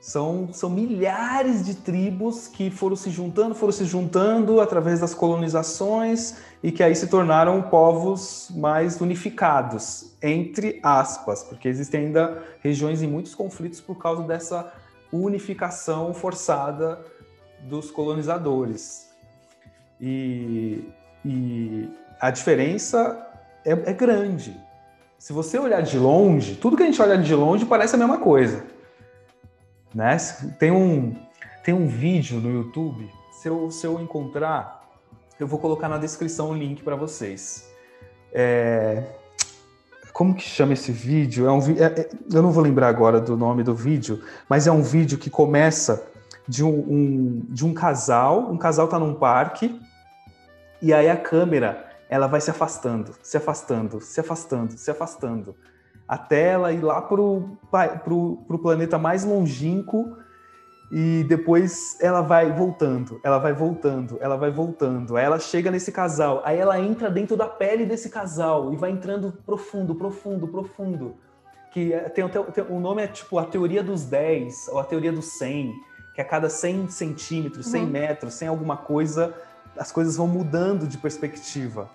São, 0.00 0.48
são 0.50 0.70
milhares 0.70 1.62
de 1.62 1.74
tribos 1.74 2.48
que 2.48 2.70
foram 2.70 2.96
se 2.96 3.10
juntando, 3.10 3.54
foram 3.54 3.70
se 3.70 3.84
juntando 3.84 4.58
através 4.58 5.00
das 5.00 5.12
colonizações 5.12 6.36
e 6.62 6.72
que 6.72 6.82
aí 6.82 6.96
se 6.96 7.06
tornaram 7.06 7.60
povos 7.60 8.50
mais 8.56 8.98
unificados, 8.98 10.16
entre 10.22 10.80
aspas, 10.82 11.44
porque 11.44 11.68
existem 11.68 12.06
ainda 12.06 12.42
regiões 12.62 13.02
em 13.02 13.06
muitos 13.06 13.34
conflitos 13.34 13.78
por 13.78 13.96
causa 13.96 14.22
dessa 14.22 14.72
unificação 15.12 16.14
forçada 16.14 17.04
dos 17.68 17.90
colonizadores. 17.90 19.10
E, 20.00 20.82
e 21.22 21.90
a 22.18 22.30
diferença 22.30 23.26
é, 23.66 23.72
é 23.72 23.92
grande. 23.92 24.58
Se 25.18 25.34
você 25.34 25.58
olhar 25.58 25.82
de 25.82 25.98
longe, 25.98 26.54
tudo 26.54 26.74
que 26.74 26.82
a 26.82 26.86
gente 26.86 27.02
olha 27.02 27.18
de 27.18 27.34
longe 27.34 27.66
parece 27.66 27.96
a 27.96 27.98
mesma 27.98 28.16
coisa. 28.16 28.79
Né? 29.94 30.16
Tem, 30.58 30.70
um, 30.70 31.16
tem 31.64 31.74
um 31.74 31.86
vídeo 31.86 32.40
no 32.40 32.52
YouTube, 32.52 33.10
se 33.32 33.48
eu, 33.48 33.70
se 33.70 33.86
eu 33.86 34.00
encontrar, 34.00 34.88
eu 35.38 35.46
vou 35.46 35.58
colocar 35.58 35.88
na 35.88 35.98
descrição 35.98 36.50
o 36.50 36.54
link 36.54 36.82
para 36.82 36.94
vocês. 36.94 37.68
É, 38.32 39.02
como 40.12 40.34
que 40.34 40.42
chama 40.42 40.74
esse 40.74 40.92
vídeo? 40.92 41.46
É 41.46 41.52
um, 41.52 41.60
é, 41.78 41.84
é, 41.84 42.10
eu 42.32 42.42
não 42.42 42.52
vou 42.52 42.62
lembrar 42.62 42.88
agora 42.88 43.20
do 43.20 43.36
nome 43.36 43.62
do 43.62 43.74
vídeo, 43.74 44.22
mas 44.48 44.66
é 44.66 44.72
um 44.72 44.82
vídeo 44.82 45.18
que 45.18 45.30
começa 45.30 46.06
de 46.46 46.64
um, 46.64 46.68
um 46.68 47.42
de 47.48 47.64
um 47.64 47.72
casal, 47.72 48.50
um 48.50 48.58
casal 48.58 48.84
está 48.84 48.98
num 48.98 49.14
parque, 49.14 49.80
e 50.82 50.92
aí 50.92 51.08
a 51.08 51.16
câmera 51.16 51.88
ela 52.08 52.26
vai 52.26 52.40
se 52.40 52.50
afastando, 52.50 53.14
se 53.22 53.36
afastando, 53.36 54.00
se 54.00 54.20
afastando, 54.20 54.76
se 54.76 54.90
afastando 54.90 55.56
até 56.10 56.48
ela 56.48 56.72
ir 56.72 56.80
lá 56.80 57.00
para 57.00 57.20
o 57.22 58.58
planeta 58.60 58.98
mais 58.98 59.22
longínquo 59.22 60.16
e 60.90 61.24
depois 61.28 61.96
ela 62.00 62.20
vai 62.20 62.50
voltando, 62.50 63.20
ela 63.22 63.38
vai 63.38 63.52
voltando, 63.52 64.18
ela 64.20 64.36
vai 64.36 64.50
voltando. 64.50 65.16
Aí 65.16 65.24
ela 65.24 65.38
chega 65.38 65.70
nesse 65.70 65.92
casal, 65.92 66.42
aí 66.44 66.58
ela 66.58 66.80
entra 66.80 67.08
dentro 67.08 67.36
da 67.36 67.46
pele 67.46 67.86
desse 67.86 68.10
casal 68.10 68.72
e 68.72 68.76
vai 68.76 68.90
entrando 68.90 69.38
profundo, 69.46 69.94
profundo, 69.94 70.48
profundo. 70.48 71.14
Que 71.70 71.92
é, 71.92 72.08
tem, 72.08 72.28
tem, 72.28 72.42
tem, 72.42 72.64
o 72.68 72.80
nome 72.80 73.02
é 73.02 73.06
tipo 73.06 73.38
a 73.38 73.44
teoria 73.44 73.80
dos 73.80 74.04
10 74.04 74.66
ou 74.72 74.80
a 74.80 74.84
teoria 74.84 75.12
dos 75.12 75.26
100, 75.38 75.72
que 76.12 76.20
a 76.20 76.24
cada 76.24 76.50
100 76.50 76.88
centímetros, 76.88 77.66
100 77.66 77.84
uhum. 77.84 77.88
metros, 77.88 78.34
100 78.34 78.48
alguma 78.48 78.76
coisa, 78.76 79.32
as 79.78 79.92
coisas 79.92 80.16
vão 80.16 80.26
mudando 80.26 80.88
de 80.88 80.98
perspectiva. 80.98 81.88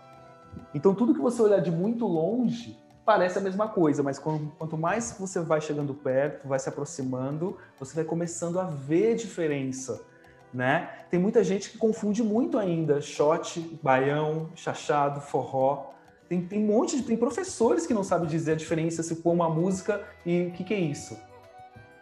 Então 0.74 0.96
tudo 0.96 1.14
que 1.14 1.20
você 1.20 1.42
olhar 1.42 1.60
de 1.60 1.70
muito 1.70 2.08
longe 2.08 2.85
parece 3.06 3.38
a 3.38 3.42
mesma 3.42 3.68
coisa, 3.68 4.02
mas 4.02 4.18
quanto 4.18 4.76
mais 4.76 5.16
você 5.20 5.40
vai 5.40 5.62
chegando 5.62 5.94
perto, 5.94 6.48
vai 6.48 6.58
se 6.58 6.68
aproximando, 6.68 7.58
você 7.80 7.94
vai 7.96 8.04
começando 8.04 8.60
a 8.60 8.64
ver 8.64 9.16
diferença, 9.16 10.04
né? 10.52 10.90
Tem 11.12 11.20
muita 11.20 11.44
gente 11.44 11.70
que 11.70 11.78
confunde 11.78 12.24
muito 12.24 12.58
ainda 12.58 13.00
shot, 13.00 13.60
baião, 13.84 14.50
chachado, 14.56 15.22
forró. 15.22 15.92
Tem, 16.28 16.42
tem 16.44 16.64
um 16.64 16.68
monte 16.68 16.98
de 16.98 17.04
tem 17.04 17.16
professores 17.16 17.86
que 17.86 17.94
não 17.94 18.04
sabem 18.04 18.28
dizer 18.28 18.54
a 18.54 18.56
diferença 18.56 19.04
se 19.04 19.16
for 19.16 19.32
uma 19.32 19.50
música 19.50 20.04
e 20.26 20.48
o 20.48 20.52
que, 20.52 20.64
que 20.64 20.74
é 20.74 20.80
isso. 20.80 21.16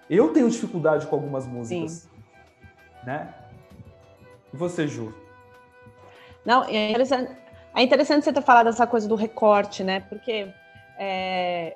Eu 0.10 0.32
tenho 0.32 0.50
dificuldade 0.50 1.06
com 1.08 1.16
algumas 1.16 1.46
músicas, 1.46 1.92
Sim. 1.92 2.10
né? 3.06 3.34
E 4.54 4.56
você, 4.56 4.88
Ju? 4.88 5.14
Não, 6.46 6.64
é 6.64 6.92
interessante, 6.92 7.32
é 7.76 7.82
interessante 7.82 8.24
você 8.24 8.32
ter 8.32 8.42
falado 8.42 8.68
dessa 8.68 8.88
coisa 8.88 9.08
do 9.08 9.16
recorte, 9.16 9.84
né? 9.84 10.02
Porque 10.02 10.54
é, 10.98 11.76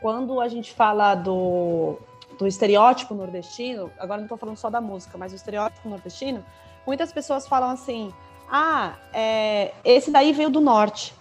quando 0.00 0.40
a 0.40 0.48
gente 0.48 0.72
fala 0.72 1.14
do, 1.14 1.98
do 2.38 2.46
estereótipo 2.46 3.14
nordestino, 3.14 3.90
agora 3.98 4.18
não 4.18 4.24
estou 4.24 4.38
falando 4.38 4.56
só 4.56 4.70
da 4.70 4.80
música, 4.80 5.18
mas 5.18 5.32
o 5.32 5.36
estereótipo 5.36 5.88
nordestino, 5.88 6.44
muitas 6.86 7.12
pessoas 7.12 7.46
falam 7.46 7.70
assim: 7.70 8.12
ah, 8.50 8.96
é, 9.12 9.72
esse 9.84 10.10
daí 10.10 10.32
veio 10.32 10.50
do 10.50 10.60
norte. 10.60 11.14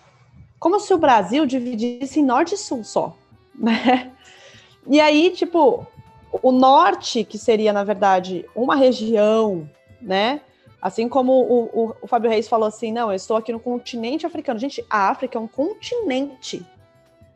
Como 0.59 0.79
se 0.79 0.93
o 0.93 0.97
Brasil 0.97 1.45
dividisse 1.45 2.19
em 2.19 2.25
norte 2.25 2.55
e 2.55 2.57
sul 2.57 2.83
só, 2.83 3.15
né? 3.53 4.11
E 4.87 4.99
aí, 4.99 5.29
tipo, 5.31 5.85
o 6.41 6.51
norte, 6.51 7.23
que 7.23 7.37
seria, 7.37 7.71
na 7.71 7.83
verdade, 7.83 8.45
uma 8.55 8.75
região, 8.75 9.69
né? 10.01 10.41
Assim 10.81 11.09
como 11.09 11.33
o, 11.33 11.63
o, 11.73 11.95
o 12.01 12.07
Fábio 12.07 12.29
Reis 12.29 12.47
falou 12.47 12.67
assim: 12.67 12.91
não, 12.91 13.09
eu 13.09 13.15
estou 13.15 13.35
aqui 13.35 13.51
no 13.51 13.59
continente 13.59 14.25
africano. 14.25 14.59
Gente, 14.59 14.83
a 14.89 15.09
África 15.09 15.37
é 15.37 15.41
um 15.41 15.47
continente 15.47 16.65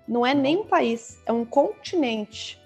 não 0.08 0.26
é 0.26 0.34
nem 0.34 0.58
um 0.58 0.66
país, 0.66 1.22
é 1.26 1.32
um 1.32 1.46
continente, 1.46 2.60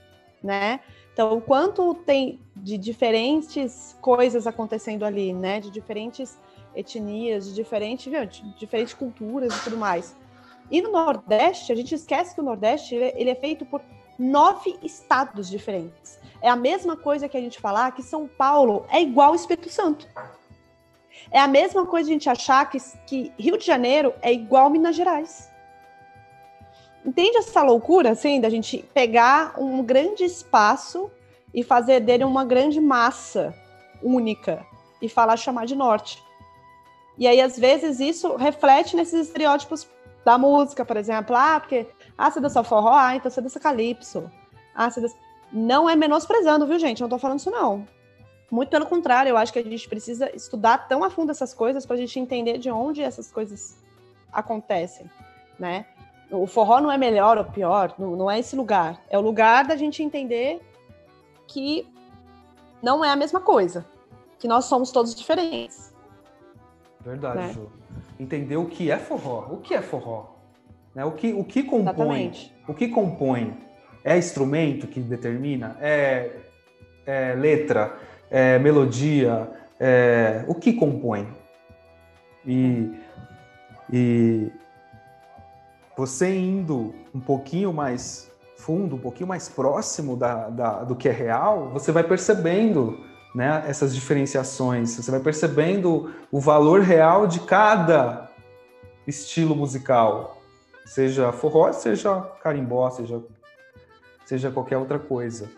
né? 0.44 0.80
Então, 1.14 1.36
o 1.36 1.42
quanto 1.42 1.96
tem 1.96 2.40
de 2.56 2.78
diferentes 2.78 3.98
coisas 4.02 4.46
acontecendo 4.46 5.04
ali, 5.04 5.34
né? 5.34 5.60
De 5.60 5.72
diferentes 5.72 6.40
etnias, 6.76 7.48
de, 7.48 7.54
diferente, 7.54 8.10
viu, 8.10 8.26
de 8.26 8.42
diferentes 8.58 8.94
culturas 8.94 9.56
e 9.56 9.64
tudo 9.64 9.78
mais. 9.78 10.16
E 10.70 10.82
no 10.82 10.92
Nordeste, 10.92 11.72
a 11.72 11.76
gente 11.76 11.96
esquece 11.96 12.36
que 12.36 12.42
o 12.42 12.44
Nordeste 12.44 12.94
ele, 12.94 13.14
ele 13.16 13.30
é 13.30 13.36
feito 13.36 13.66
por 13.66 13.82
nove 14.18 14.78
estados 14.84 15.50
diferentes. 15.50 16.20
É 16.42 16.50
a 16.50 16.56
mesma 16.56 16.96
coisa 16.96 17.28
que 17.28 17.38
a 17.38 17.42
gente 17.42 17.60
falar 17.60 17.92
que 17.92 18.04
São 18.04 18.28
Paulo 18.28 18.86
é 18.90 19.02
igual 19.02 19.30
ao 19.30 19.36
Espírito 19.36 19.70
Santo. 19.70 20.08
É 21.32 21.40
a 21.40 21.48
mesma 21.48 21.86
coisa 21.86 22.10
a 22.10 22.14
gente 22.14 22.30
achar 22.30 22.70
que, 22.70 22.78
que 23.06 23.32
Rio 23.38 23.58
de 23.58 23.66
Janeiro 23.66 24.14
é 24.22 24.32
igual 24.32 24.68
a 24.68 24.70
Minas 24.70 24.96
Gerais. 24.96 25.47
Entende 27.08 27.38
essa 27.38 27.64
loucura, 27.64 28.12
assim, 28.12 28.42
da 28.42 28.50
gente 28.50 28.80
pegar 28.94 29.54
um 29.58 29.82
grande 29.82 30.26
espaço 30.26 31.10
e 31.54 31.64
fazer 31.64 32.02
dele 32.02 32.26
uma 32.26 32.44
grande 32.44 32.82
massa 32.82 33.56
única 34.04 34.66
e 35.02 35.08
falar 35.08 35.38
chamar 35.38 35.66
de 35.66 35.74
norte. 35.74 36.22
E 37.18 37.26
aí, 37.26 37.40
às 37.40 37.58
vezes, 37.58 38.02
isso 38.02 38.36
reflete 38.36 38.94
nesses 38.98 39.28
estereótipos 39.28 39.88
da 40.26 40.38
música, 40.38 40.84
por 40.84 40.98
exemplo. 40.98 41.34
Ah, 41.34 41.62
porque 41.62 41.88
ah, 42.18 42.30
você 42.30 42.42
dança 42.42 42.62
forró, 42.62 42.92
ah, 42.94 43.16
então 43.16 43.32
você 43.32 43.40
dança 43.40 43.58
calypso. 43.58 44.30
Ah, 44.76 44.92
você 44.92 45.00
dança... 45.00 45.16
Não 45.50 45.90
é 45.90 45.96
menosprezando, 45.96 46.68
viu, 46.68 46.78
gente? 46.78 47.02
Não 47.02 47.08
tô 47.08 47.18
falando 47.18 47.40
isso, 47.40 47.50
não. 47.50 47.88
Muito 48.52 48.68
pelo 48.68 48.86
contrário, 48.86 49.30
eu 49.30 49.38
acho 49.38 49.54
que 49.54 49.60
a 49.60 49.64
gente 49.64 49.88
precisa 49.88 50.30
estudar 50.36 50.90
tão 50.90 51.06
a 51.06 51.10
fundo 51.10 51.32
essas 51.32 51.54
coisas 51.54 51.86
para 51.86 51.96
a 51.96 52.00
gente 52.00 52.20
entender 52.20 52.58
de 52.58 52.70
onde 52.70 53.02
essas 53.02 53.32
coisas 53.32 53.78
acontecem, 54.34 55.10
né? 55.58 55.86
O 56.30 56.46
forró 56.46 56.82
não 56.82 56.92
é 56.92 56.98
melhor 56.98 57.38
ou 57.38 57.46
pior, 57.46 57.94
não, 57.98 58.16
não 58.16 58.32
é 58.32 58.40
esse 58.40 58.56
lugar. 58.56 59.02
É 59.10 59.18
o 59.18 59.22
lugar 59.22 59.66
da 59.66 59.76
gente 59.76 60.04
entender 60.04 60.60
que 61.48 61.88
não 62.82 63.04
é 63.04 63.10
a 63.10 63.16
mesma 63.16 63.40
coisa, 63.40 63.86
que 64.38 64.48
nós 64.48 64.66
somos 64.66 64.92
todos 64.92 65.16
diferentes. 65.16 65.94
Verdade, 67.00 67.38
né? 67.38 67.54
Ju. 67.54 67.72
Entender 68.20 68.58
o 68.58 68.66
que 68.66 68.92
é 68.92 68.98
forró. 68.98 69.48
O 69.52 69.58
que 69.58 69.74
é 69.74 69.82
forró? 69.82 70.36
Né? 70.94 71.06
O, 71.06 71.12
que, 71.12 71.32
o 71.34 71.44
que 71.44 71.64
compõe? 71.64 71.84
Exatamente. 71.84 72.56
O 72.68 72.74
que 72.74 72.88
compõe? 72.90 73.58
É 74.04 74.18
instrumento 74.18 74.88
que 74.88 75.00
determina? 75.00 75.78
É, 75.80 76.32
é 77.06 77.34
letra? 77.36 77.98
É 78.30 78.60
melodia? 78.60 79.50
É, 79.80 80.44
o 80.48 80.56
que 80.56 80.74
compõe? 80.74 81.28
E, 82.46 82.92
e 83.92 84.52
você 85.98 86.38
indo 86.38 86.94
um 87.14 87.20
pouquinho 87.20 87.74
mais 87.74 88.32
fundo, 88.56 88.96
um 88.96 89.00
pouquinho 89.00 89.28
mais 89.28 89.50
próximo 89.50 90.16
da, 90.16 90.48
da, 90.50 90.84
do 90.84 90.96
que 90.96 91.10
é 91.10 91.12
real, 91.12 91.70
você 91.70 91.92
vai 91.92 92.04
percebendo 92.04 93.04
né, 93.34 93.64
essas 93.68 93.96
diferenciações, 93.96 94.92
você 94.92 95.10
vai 95.10 95.20
percebendo 95.20 96.14
o 96.32 96.40
valor 96.40 96.82
real 96.82 97.26
de 97.26 97.40
cada 97.40 98.30
estilo 99.08 99.56
musical, 99.56 100.38
seja 100.86 101.32
forró, 101.32 101.72
seja 101.74 102.22
carimbó, 102.44 102.90
seja, 102.92 103.24
seja 104.26 104.52
qualquer 104.52 104.78
outra 104.78 105.00
coisa. 105.00 105.50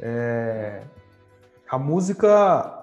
É, 0.00 0.82
a 1.68 1.78
música 1.78 2.81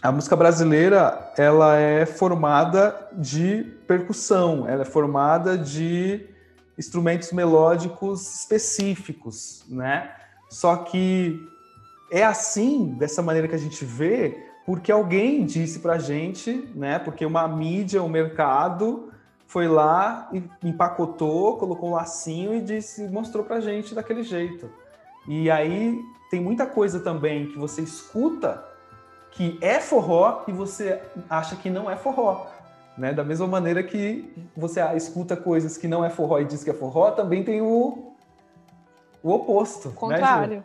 a 0.00 0.12
música 0.12 0.36
brasileira 0.36 1.32
ela 1.36 1.76
é 1.76 2.06
formada 2.06 3.08
de 3.12 3.64
percussão, 3.86 4.68
ela 4.68 4.82
é 4.82 4.84
formada 4.84 5.58
de 5.58 6.24
instrumentos 6.78 7.32
melódicos 7.32 8.40
específicos, 8.40 9.64
né? 9.68 10.12
Só 10.48 10.76
que 10.76 11.44
é 12.12 12.24
assim, 12.24 12.94
dessa 12.98 13.20
maneira 13.22 13.48
que 13.48 13.56
a 13.56 13.58
gente 13.58 13.84
vê, 13.84 14.46
porque 14.64 14.92
alguém 14.92 15.44
disse 15.44 15.80
pra 15.80 15.98
gente, 15.98 16.70
né? 16.76 17.00
Porque 17.00 17.26
uma 17.26 17.48
mídia, 17.48 18.00
o 18.00 18.06
um 18.06 18.08
mercado 18.08 19.10
foi 19.46 19.66
lá 19.66 20.30
e 20.32 20.42
empacotou, 20.62 21.56
colocou 21.56 21.88
um 21.88 21.94
lacinho 21.94 22.54
e 22.54 22.60
disse, 22.60 23.08
mostrou 23.08 23.42
pra 23.42 23.60
gente 23.60 23.94
daquele 23.94 24.22
jeito. 24.22 24.70
E 25.26 25.50
aí 25.50 25.98
tem 26.30 26.40
muita 26.40 26.66
coisa 26.66 27.00
também 27.00 27.48
que 27.48 27.58
você 27.58 27.82
escuta 27.82 28.67
que 29.32 29.58
é 29.60 29.80
forró 29.80 30.42
e 30.48 30.52
você 30.52 31.00
acha 31.28 31.56
que 31.56 31.70
não 31.70 31.90
é 31.90 31.96
forró. 31.96 32.46
Né? 32.96 33.12
Da 33.12 33.22
mesma 33.22 33.46
maneira 33.46 33.82
que 33.82 34.34
você 34.56 34.80
escuta 34.96 35.36
coisas 35.36 35.76
que 35.76 35.86
não 35.86 36.04
é 36.04 36.10
forró 36.10 36.40
e 36.40 36.44
diz 36.44 36.64
que 36.64 36.70
é 36.70 36.74
forró, 36.74 37.12
também 37.12 37.44
tem 37.44 37.62
o, 37.62 38.12
o 39.22 39.32
oposto. 39.32 39.88
Né, 39.88 39.94
Contrário. 39.94 40.56
Né, 40.58 40.62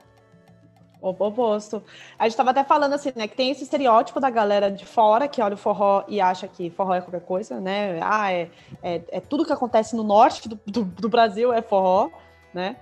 o 1.03 1.09
oposto. 1.09 1.83
A 2.17 2.23
gente 2.23 2.31
estava 2.31 2.51
até 2.51 2.63
falando 2.63 2.93
assim, 2.93 3.11
né? 3.15 3.27
Que 3.27 3.35
tem 3.35 3.51
esse 3.51 3.63
estereótipo 3.63 4.19
da 4.19 4.29
galera 4.29 4.71
de 4.71 4.85
fora 4.85 5.27
que 5.27 5.41
olha 5.41 5.55
o 5.55 5.57
forró 5.57 6.05
e 6.07 6.21
acha 6.21 6.47
que 6.47 6.69
forró 6.69 6.95
é 6.95 7.01
qualquer 7.01 7.21
coisa, 7.21 7.59
né? 7.59 7.99
Ah, 8.01 8.31
é, 8.31 8.49
é, 8.81 9.01
é 9.11 9.19
tudo 9.19 9.45
que 9.45 9.51
acontece 9.51 9.95
no 9.95 10.03
norte 10.03 10.47
do, 10.47 10.57
do, 10.65 10.85
do 10.85 11.09
Brasil 11.09 11.51
é 11.51 11.61
forró, 11.61 12.09
né? 12.53 12.77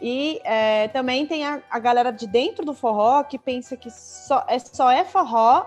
E 0.00 0.40
é, 0.44 0.88
também 0.88 1.26
tem 1.26 1.44
a, 1.44 1.62
a, 1.70 1.78
galera 1.78 2.10
de 2.10 2.26
dentro 2.26 2.64
do 2.64 2.74
forró 2.74 3.22
que 3.22 3.38
pensa 3.38 3.76
que 3.76 3.90
só 3.90 4.44
é, 4.46 4.58
só 4.58 4.90
é 4.90 5.04
forró 5.04 5.66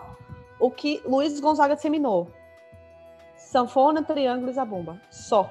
o 0.59 0.69
que 0.69 1.01
Luiz 1.05 1.39
Gonzaga 1.39 1.75
disseminou. 1.75 2.31
Sanfona, 3.35 4.03
triângulo 4.03 4.51
e 4.51 4.53
zabumba. 4.53 5.01
Só. 5.09 5.49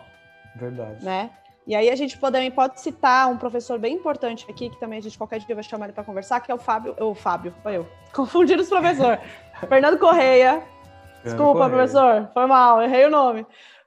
Verdade. 0.54 1.04
Né? 1.04 1.30
E 1.66 1.74
aí 1.74 1.90
a 1.90 1.96
gente 1.96 2.16
pode, 2.16 2.50
pode 2.52 2.80
citar 2.80 3.28
um 3.28 3.36
professor 3.36 3.78
bem 3.78 3.94
importante 3.94 4.46
aqui, 4.48 4.70
que 4.70 4.78
também 4.78 5.00
a 5.00 5.02
gente 5.02 5.18
qualquer 5.18 5.40
dia 5.40 5.54
vai 5.54 5.64
chamar 5.64 5.86
ele 5.86 5.92
para 5.92 6.04
conversar, 6.04 6.40
que 6.40 6.50
é 6.50 6.54
o 6.54 6.58
Fábio. 6.58 6.94
O 6.98 7.14
Fábio, 7.14 7.54
foi 7.62 7.76
eu. 7.76 7.88
Confundindo 8.14 8.62
os 8.62 8.68
professores. 8.68 9.20
Fernando 9.68 9.98
Correia. 9.98 10.62
Desculpa, 11.24 11.68
Correia. 11.68 11.68
professor. 11.68 12.30
Foi 12.32 12.46
mal, 12.46 12.80
errei 12.80 13.04
o 13.06 13.10
nome. 13.10 13.44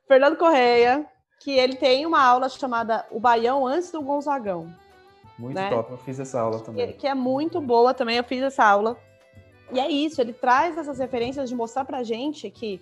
Fernando 0.07 0.35
Correia, 0.35 1.05
que 1.39 1.57
ele 1.57 1.75
tem 1.75 2.05
uma 2.05 2.21
aula 2.21 2.49
chamada 2.49 3.05
O 3.09 3.19
Baião 3.19 3.65
Antes 3.65 3.91
do 3.91 4.01
Gonzagão. 4.01 4.71
Muito 5.37 5.55
né? 5.55 5.69
top, 5.69 5.91
eu 5.91 5.97
fiz 5.97 6.19
essa 6.19 6.39
aula 6.39 6.59
também. 6.59 6.87
Que, 6.87 6.93
que, 6.93 7.07
é 7.07 7.15
muito 7.15 7.59
boa 7.59 7.93
também, 7.93 8.17
eu 8.17 8.23
fiz 8.23 8.41
essa 8.41 8.63
aula. 8.63 8.97
E 9.71 9.79
é 9.79 9.89
isso, 9.89 10.19
ele 10.21 10.33
traz 10.33 10.77
essas 10.77 10.99
referências 10.99 11.49
de 11.49 11.55
mostrar 11.55 11.85
pra 11.85 12.03
gente 12.03 12.49
que 12.49 12.81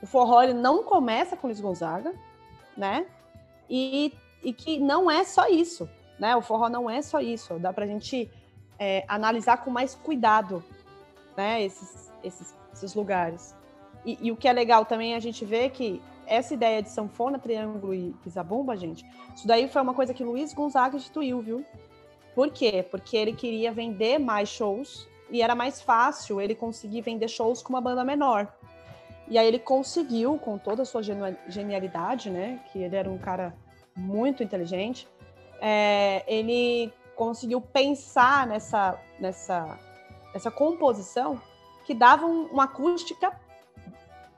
o 0.00 0.06
forró 0.06 0.42
ele 0.42 0.54
não 0.54 0.82
começa 0.84 1.36
com 1.36 1.48
Luiz 1.48 1.60
Gonzaga, 1.60 2.14
né? 2.76 3.06
E, 3.68 4.14
e 4.42 4.52
que 4.52 4.78
não 4.78 5.10
é 5.10 5.24
só 5.24 5.48
isso, 5.48 5.88
né? 6.18 6.36
O 6.36 6.42
forró 6.42 6.68
não 6.68 6.88
é 6.88 7.02
só 7.02 7.20
isso. 7.20 7.58
Dá 7.58 7.72
pra 7.72 7.86
gente 7.86 8.30
é, 8.78 9.04
analisar 9.08 9.58
com 9.58 9.70
mais 9.70 9.94
cuidado, 9.94 10.62
né? 11.36 11.62
Esses, 11.64 12.12
esses, 12.22 12.54
esses 12.72 12.94
lugares. 12.94 13.54
E, 14.04 14.18
e, 14.22 14.32
o 14.32 14.36
que 14.36 14.48
é 14.48 14.52
legal 14.52 14.84
também 14.84 15.14
é 15.14 15.16
a 15.16 15.20
gente 15.20 15.44
ver 15.44 15.70
que 15.70 16.00
essa 16.26 16.54
ideia 16.54 16.82
de 16.82 16.90
sanfona, 16.90 17.38
triângulo 17.38 17.94
e, 17.94 18.14
zabumba, 18.28 18.76
gente, 18.76 19.04
isso 19.34 19.46
daí 19.46 19.68
foi 19.68 19.82
uma 19.82 19.94
coisa 19.94 20.14
que 20.14 20.22
Luiz 20.22 20.52
Gonzaga 20.52 20.96
instituiu, 20.96 21.40
viu? 21.40 21.64
Por 22.38 22.52
quê? 22.52 22.86
Porque 22.88 23.16
ele 23.16 23.32
queria 23.32 23.72
vender 23.72 24.16
mais 24.16 24.48
shows 24.48 25.08
e 25.28 25.42
era 25.42 25.56
mais 25.56 25.82
fácil 25.82 26.40
ele 26.40 26.54
conseguir 26.54 27.00
vender 27.00 27.26
shows 27.26 27.60
com 27.60 27.70
uma 27.70 27.80
banda 27.80 28.04
menor. 28.04 28.46
E 29.26 29.36
aí 29.36 29.44
ele 29.44 29.58
conseguiu, 29.58 30.38
com 30.38 30.56
toda 30.56 30.82
a 30.82 30.84
sua 30.84 31.02
genialidade, 31.48 32.30
né? 32.30 32.62
Que 32.70 32.78
ele 32.78 32.94
era 32.94 33.10
um 33.10 33.18
cara 33.18 33.56
muito 33.96 34.44
inteligente, 34.44 35.08
é, 35.60 36.22
ele 36.28 36.92
conseguiu 37.16 37.60
pensar 37.60 38.46
nessa, 38.46 38.96
nessa, 39.18 39.76
nessa 40.32 40.48
composição 40.48 41.42
que 41.84 41.92
dava 41.92 42.24
um, 42.24 42.44
uma 42.52 42.66
acústica 42.66 43.32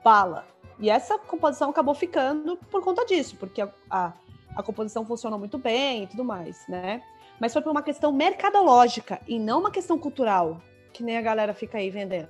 bala. 0.03 0.47
E 0.79 0.89
essa 0.89 1.19
composição 1.19 1.69
acabou 1.69 1.93
ficando 1.93 2.57
por 2.71 2.83
conta 2.83 3.05
disso, 3.05 3.35
porque 3.37 3.61
a, 3.61 3.69
a, 3.91 4.13
a 4.55 4.63
composição 4.63 5.05
funcionou 5.05 5.37
muito 5.37 5.59
bem 5.59 6.05
e 6.05 6.07
tudo 6.07 6.25
mais, 6.25 6.67
né? 6.67 7.03
Mas 7.41 7.51
foi 7.51 7.61
por 7.63 7.71
uma 7.71 7.81
questão 7.81 8.11
mercadológica 8.11 9.19
e 9.27 9.39
não 9.39 9.61
uma 9.61 9.71
questão 9.71 9.97
cultural, 9.97 10.61
que 10.93 11.01
nem 11.01 11.17
a 11.17 11.21
galera 11.23 11.55
fica 11.55 11.79
aí 11.79 11.89
vendendo. 11.89 12.29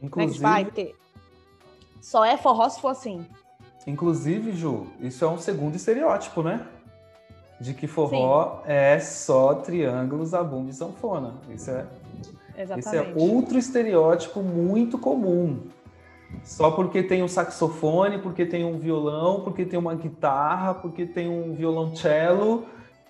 Inclusive, 0.00 0.40
vai 0.40 0.64
ter. 0.64 0.94
Só 2.00 2.24
é 2.24 2.34
forró 2.38 2.66
se 2.70 2.80
for 2.80 2.88
assim. 2.88 3.26
Inclusive, 3.86 4.52
Ju, 4.52 4.86
isso 5.00 5.22
é 5.22 5.28
um 5.28 5.36
segundo 5.36 5.76
estereótipo, 5.76 6.42
né? 6.42 6.66
De 7.60 7.74
que 7.74 7.86
forró 7.86 8.62
Sim. 8.62 8.72
é 8.72 8.98
só 8.98 9.54
triângulos, 9.54 10.30
zabumba 10.30 10.70
e 10.70 10.72
sanfona. 10.72 11.34
Isso 11.50 11.70
é, 11.70 11.84
Exatamente. 12.56 12.86
isso 12.86 12.96
é 12.96 13.12
outro 13.14 13.58
estereótipo 13.58 14.40
muito 14.40 14.96
comum. 14.96 15.60
Só 16.42 16.70
porque 16.70 17.02
tem 17.02 17.22
um 17.22 17.28
saxofone, 17.28 18.16
porque 18.18 18.46
tem 18.46 18.64
um 18.64 18.78
violão, 18.78 19.42
porque 19.42 19.66
tem 19.66 19.78
uma 19.78 19.94
guitarra, 19.94 20.72
porque 20.72 21.04
tem 21.04 21.28
um 21.28 21.52
violoncelo, 21.52 22.66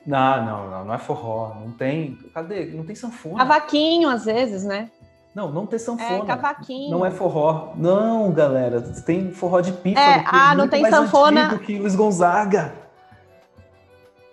não, 0.09 0.45
não, 0.47 0.71
não, 0.71 0.85
não 0.87 0.95
é 0.95 0.99
forró, 0.99 1.55
não 1.61 1.71
tem. 1.71 2.17
Cadê? 2.33 2.65
Não 2.65 2.83
tem 2.83 2.97
sanfona. 2.97 3.37
Cavaquinho, 3.37 4.09
às 4.09 4.25
vezes, 4.25 4.65
né? 4.65 4.91
Não, 5.35 5.53
não 5.53 5.67
tem 5.67 5.79
sanfona. 5.79 6.25
É, 6.25 6.27
cavaquinho. 6.27 6.91
Não 6.91 7.05
é 7.05 7.11
forró. 7.11 7.75
Não, 7.77 8.33
galera, 8.33 8.81
tem 9.05 9.31
forró 9.33 9.61
de 9.61 9.71
pipa. 9.73 10.01
É, 10.01 10.25
ah, 10.27 10.55
não 10.55 10.67
tem 10.67 10.89
sanfona. 10.89 11.59
que 11.59 11.79
Luiz 11.79 11.95
Gonzaga. 11.95 12.73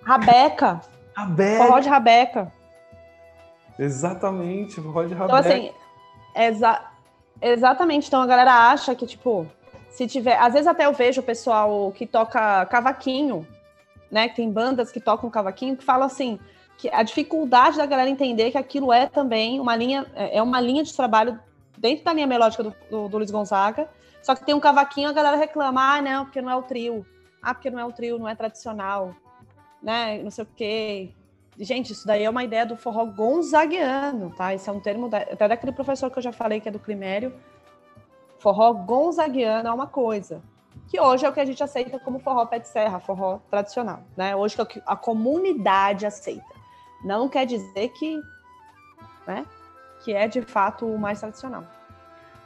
Rabeca. 0.02 0.80
Rabeca. 1.14 1.66
Forró 1.66 1.80
de 1.82 1.90
Rabeca. 1.90 2.54
Exatamente, 3.78 4.80
forró 4.80 5.04
de 5.04 5.14
Rabeca. 5.14 5.40
Então, 5.40 5.52
assim, 5.52 5.72
exa 6.34 6.82
exatamente. 7.42 8.08
Então 8.08 8.22
a 8.22 8.28
galera 8.28 8.70
acha 8.70 8.96
que, 8.96 9.06
tipo, 9.06 9.46
Se 9.90 10.08
tiver, 10.08 10.38
às 10.38 10.54
vezes 10.54 10.68
até 10.68 10.86
eu 10.86 10.94
vejo 10.94 11.20
o 11.20 11.24
pessoal 11.24 11.92
que 11.92 12.06
toca 12.06 12.66
cavaquinho, 12.66 13.46
né? 14.16 14.30
Tem 14.30 14.50
bandas 14.50 14.94
que 14.94 15.02
tocam 15.02 15.30
cavaquinho 15.30 15.76
que 15.76 15.84
falam 15.84 16.06
assim 16.08 16.40
que 16.78 16.90
a 16.90 17.04
dificuldade 17.04 17.76
da 17.76 17.86
galera 17.86 18.10
entender 18.10 18.50
que 18.50 18.58
aquilo 18.58 18.94
é 18.94 19.08
também 19.08 19.60
uma 19.60 19.76
linha, 19.76 20.06
é 20.16 20.42
uma 20.42 20.62
linha 20.62 20.86
de 20.86 20.96
trabalho 20.96 21.38
dentro 21.78 22.06
da 22.06 22.14
linha 22.14 22.26
melódica 22.26 22.64
do, 22.64 22.74
do, 22.90 23.10
do 23.10 23.18
Luiz 23.18 23.30
Gonzaga. 23.30 23.90
Só 24.24 24.34
que 24.34 24.46
tem 24.46 24.56
um 24.56 24.60
cavaquinho, 24.60 25.10
a 25.10 25.14
galera 25.14 25.36
reclama, 25.36 25.98
ah, 25.98 26.02
não, 26.02 26.24
porque 26.24 26.42
não 26.42 26.50
é 26.50 26.56
o 26.56 26.64
trio. 26.64 27.06
Ah, 27.42 27.54
porque 27.54 27.70
não 27.70 27.78
é 27.78 27.84
o 27.84 27.92
trio, 27.92 28.18
não 28.18 28.28
é 28.28 28.34
tradicional, 28.36 29.14
né? 29.84 30.24
Não 30.24 30.32
sei 30.32 30.46
o 30.46 30.48
quê. 30.56 31.12
Gente, 31.60 31.92
isso 31.92 32.08
daí 32.08 32.24
é 32.24 32.30
uma 32.30 32.44
ideia 32.44 32.66
do 32.66 32.78
forró 32.78 33.06
gonzaguiano, 33.06 34.34
tá? 34.36 34.54
Esse 34.54 34.70
é 34.70 34.72
um 34.72 34.80
termo 34.80 35.10
da, 35.10 35.18
até 35.18 35.46
daquele 35.46 35.74
professor 35.74 36.10
que 36.10 36.20
eu 36.20 36.24
já 36.24 36.32
falei 36.32 36.62
que 36.62 36.70
é 36.70 36.72
do 36.72 36.80
Climério. 36.80 37.34
Forró 38.40 38.72
gonzaguiano 38.74 39.68
é 39.68 39.74
uma 39.74 39.88
coisa 39.88 40.42
que 40.88 41.00
hoje 41.00 41.26
é 41.26 41.30
o 41.30 41.34
que 41.34 41.40
a 41.40 41.46
gente 41.46 41.64
aceita 41.64 42.00
como 42.00 42.20
forró 42.20 42.46
pé 42.46 42.60
de 42.60 42.68
serra, 42.68 43.00
forró 43.00 43.40
tradicional, 43.50 44.02
né? 44.16 44.36
Hoje 44.36 44.56
que 44.66 44.82
a 44.86 44.96
comunidade 44.96 46.06
aceita. 46.06 46.56
Não 47.04 47.28
quer 47.28 47.46
dizer 47.46 47.90
que, 47.90 48.20
né, 49.28 49.46
que 50.04 50.14
é 50.14 50.28
de 50.28 50.42
fato 50.42 50.86
o 50.86 50.98
mais 50.98 51.20
tradicional. 51.20 51.64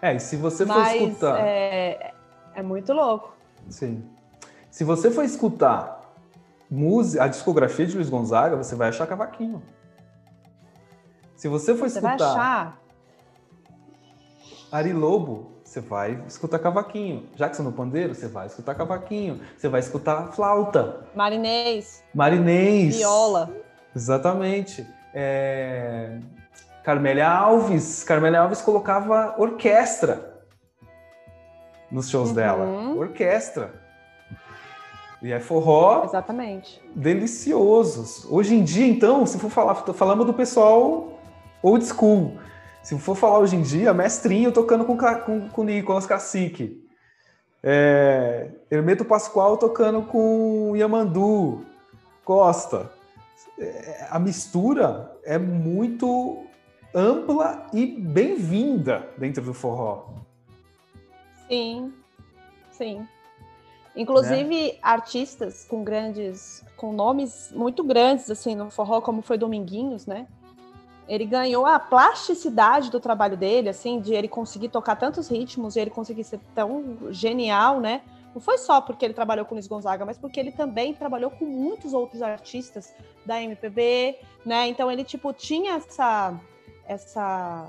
É, 0.01 0.15
e 0.15 0.19
se 0.19 0.35
você 0.37 0.65
for 0.65 0.77
Mas, 0.77 1.01
escutar. 1.01 1.39
É, 1.39 2.13
é 2.55 2.61
muito 2.63 2.93
louco. 2.93 3.33
Sim. 3.69 4.09
Se 4.71 4.83
você 4.83 5.11
for 5.11 5.23
escutar 5.23 5.99
música, 6.69 7.23
a 7.23 7.27
discografia 7.27 7.85
de 7.85 7.95
Luiz 7.95 8.09
Gonzaga, 8.09 8.55
você 8.55 8.75
vai 8.75 8.89
achar 8.89 9.07
cavaquinho. 9.07 9.61
Se 11.35 11.47
você 11.47 11.75
for 11.75 11.89
você 11.89 11.99
escutar. 11.99 12.17
Vai 12.17 12.27
achar. 12.27 12.81
Ari 14.71 14.93
Lobo, 14.93 15.51
você 15.69 15.79
vai 15.79 16.23
escutar 16.27 16.57
cavaquinho. 16.57 17.29
Jackson 17.35 17.61
no 17.61 17.71
pandeiro, 17.71 18.15
você 18.15 18.27
vai 18.27 18.47
escutar 18.47 18.73
cavaquinho. 18.73 19.39
Você 19.55 19.69
vai 19.69 19.79
escutar 19.79 20.31
flauta. 20.31 21.01
Marinês. 21.15 22.03
Marinês. 22.13 22.97
Viola. 22.97 23.51
Exatamente. 23.95 24.85
É... 25.13 26.17
Carmélia 26.83 27.29
Alves. 27.29 28.03
Carmélia 28.03 28.39
Alves 28.41 28.61
colocava 28.61 29.35
orquestra 29.37 30.41
nos 31.91 32.09
shows 32.09 32.29
uhum. 32.29 32.35
dela. 32.35 32.65
Orquestra. 32.95 33.71
E 35.21 35.31
é 35.31 35.39
forró. 35.39 36.05
Exatamente. 36.05 36.81
Deliciosos. 36.95 38.25
Hoje 38.27 38.55
em 38.55 38.63
dia, 38.63 38.87
então, 38.87 39.23
se 39.27 39.37
for 39.37 39.51
falar, 39.51 39.75
falamos 39.75 40.25
do 40.25 40.33
pessoal 40.33 41.19
old 41.61 41.85
school. 41.85 42.39
Se 42.81 42.97
for 42.97 43.15
falar 43.15 43.39
hoje 43.39 43.55
em 43.55 43.61
dia, 43.61 43.93
mestrinho 43.93 44.51
tocando 44.51 44.85
com, 44.85 44.97
com, 44.97 45.49
com 45.49 45.63
Nicolas 45.63 46.05
Cacique. 46.05 46.87
É, 47.61 48.49
Hermeto 48.71 49.03
Pascoal 49.03 49.57
tocando 49.57 50.01
com 50.03 50.73
Yamandu 50.75 51.65
Costa. 52.23 52.89
É, 53.57 54.07
a 54.09 54.17
mistura 54.17 55.13
é 55.23 55.37
muito 55.37 56.43
ampla 56.95 57.67
e 57.73 57.85
bem-vinda 57.85 59.09
dentro 59.17 59.43
do 59.43 59.53
forró. 59.53 60.05
Sim, 61.47 61.93
sim. 62.71 63.05
Inclusive 63.95 64.71
né? 64.71 64.77
artistas 64.81 65.65
com 65.65 65.83
grandes, 65.83 66.63
com 66.77 66.93
nomes 66.93 67.51
muito 67.53 67.83
grandes 67.83 68.31
assim 68.31 68.55
no 68.55 68.69
forró, 68.69 69.01
como 69.01 69.21
foi 69.21 69.37
Dominguinhos, 69.37 70.05
né? 70.05 70.27
Ele 71.09 71.25
ganhou 71.25 71.65
a 71.65 71.79
plasticidade 71.79 72.91
do 72.91 72.99
trabalho 72.99 73.35
dele, 73.35 73.67
assim, 73.67 73.99
de 73.99 74.13
ele 74.13 74.27
conseguir 74.27 74.69
tocar 74.69 74.95
tantos 74.95 75.27
ritmos 75.27 75.75
e 75.75 75.79
ele 75.79 75.89
conseguir 75.89 76.23
ser 76.23 76.39
tão 76.53 76.97
genial, 77.09 77.79
né? 77.79 78.03
Não 78.33 78.39
foi 78.39 78.59
só 78.59 78.79
porque 78.79 79.03
ele 79.05 79.13
trabalhou 79.15 79.43
com 79.43 79.55
Luiz 79.55 79.65
Gonzaga, 79.65 80.05
mas 80.05 80.19
porque 80.19 80.39
ele 80.39 80.51
também 80.51 80.93
trabalhou 80.93 81.31
com 81.31 81.45
muitos 81.45 81.93
outros 81.93 82.21
artistas 82.21 82.93
da 83.25 83.41
MPB, 83.41 84.19
né? 84.45 84.67
Então 84.67 84.91
ele 84.91 85.03
tipo 85.03 85.33
tinha 85.33 85.73
essa 85.73 86.39
essa 86.85 87.67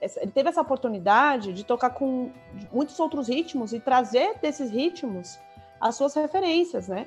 ele 0.00 0.32
teve 0.32 0.48
essa 0.48 0.60
oportunidade 0.60 1.52
de 1.52 1.64
tocar 1.64 1.90
com 1.90 2.30
muitos 2.72 2.98
outros 2.98 3.28
ritmos 3.28 3.72
e 3.72 3.80
trazer 3.80 4.38
desses 4.40 4.70
ritmos 4.70 5.38
as 5.80 5.96
suas 5.96 6.14
referências, 6.14 6.88
né? 6.88 7.06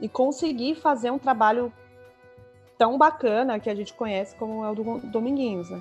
E 0.00 0.08
conseguir 0.08 0.76
fazer 0.76 1.10
um 1.10 1.18
trabalho 1.18 1.72
tão 2.82 2.98
bacana 2.98 3.60
que 3.60 3.70
a 3.70 3.74
gente 3.76 3.94
conhece 3.94 4.34
como 4.34 4.64
é 4.64 4.68
o 4.68 4.74
do 4.74 4.98
Dominguinhos, 5.06 5.70
né? 5.70 5.80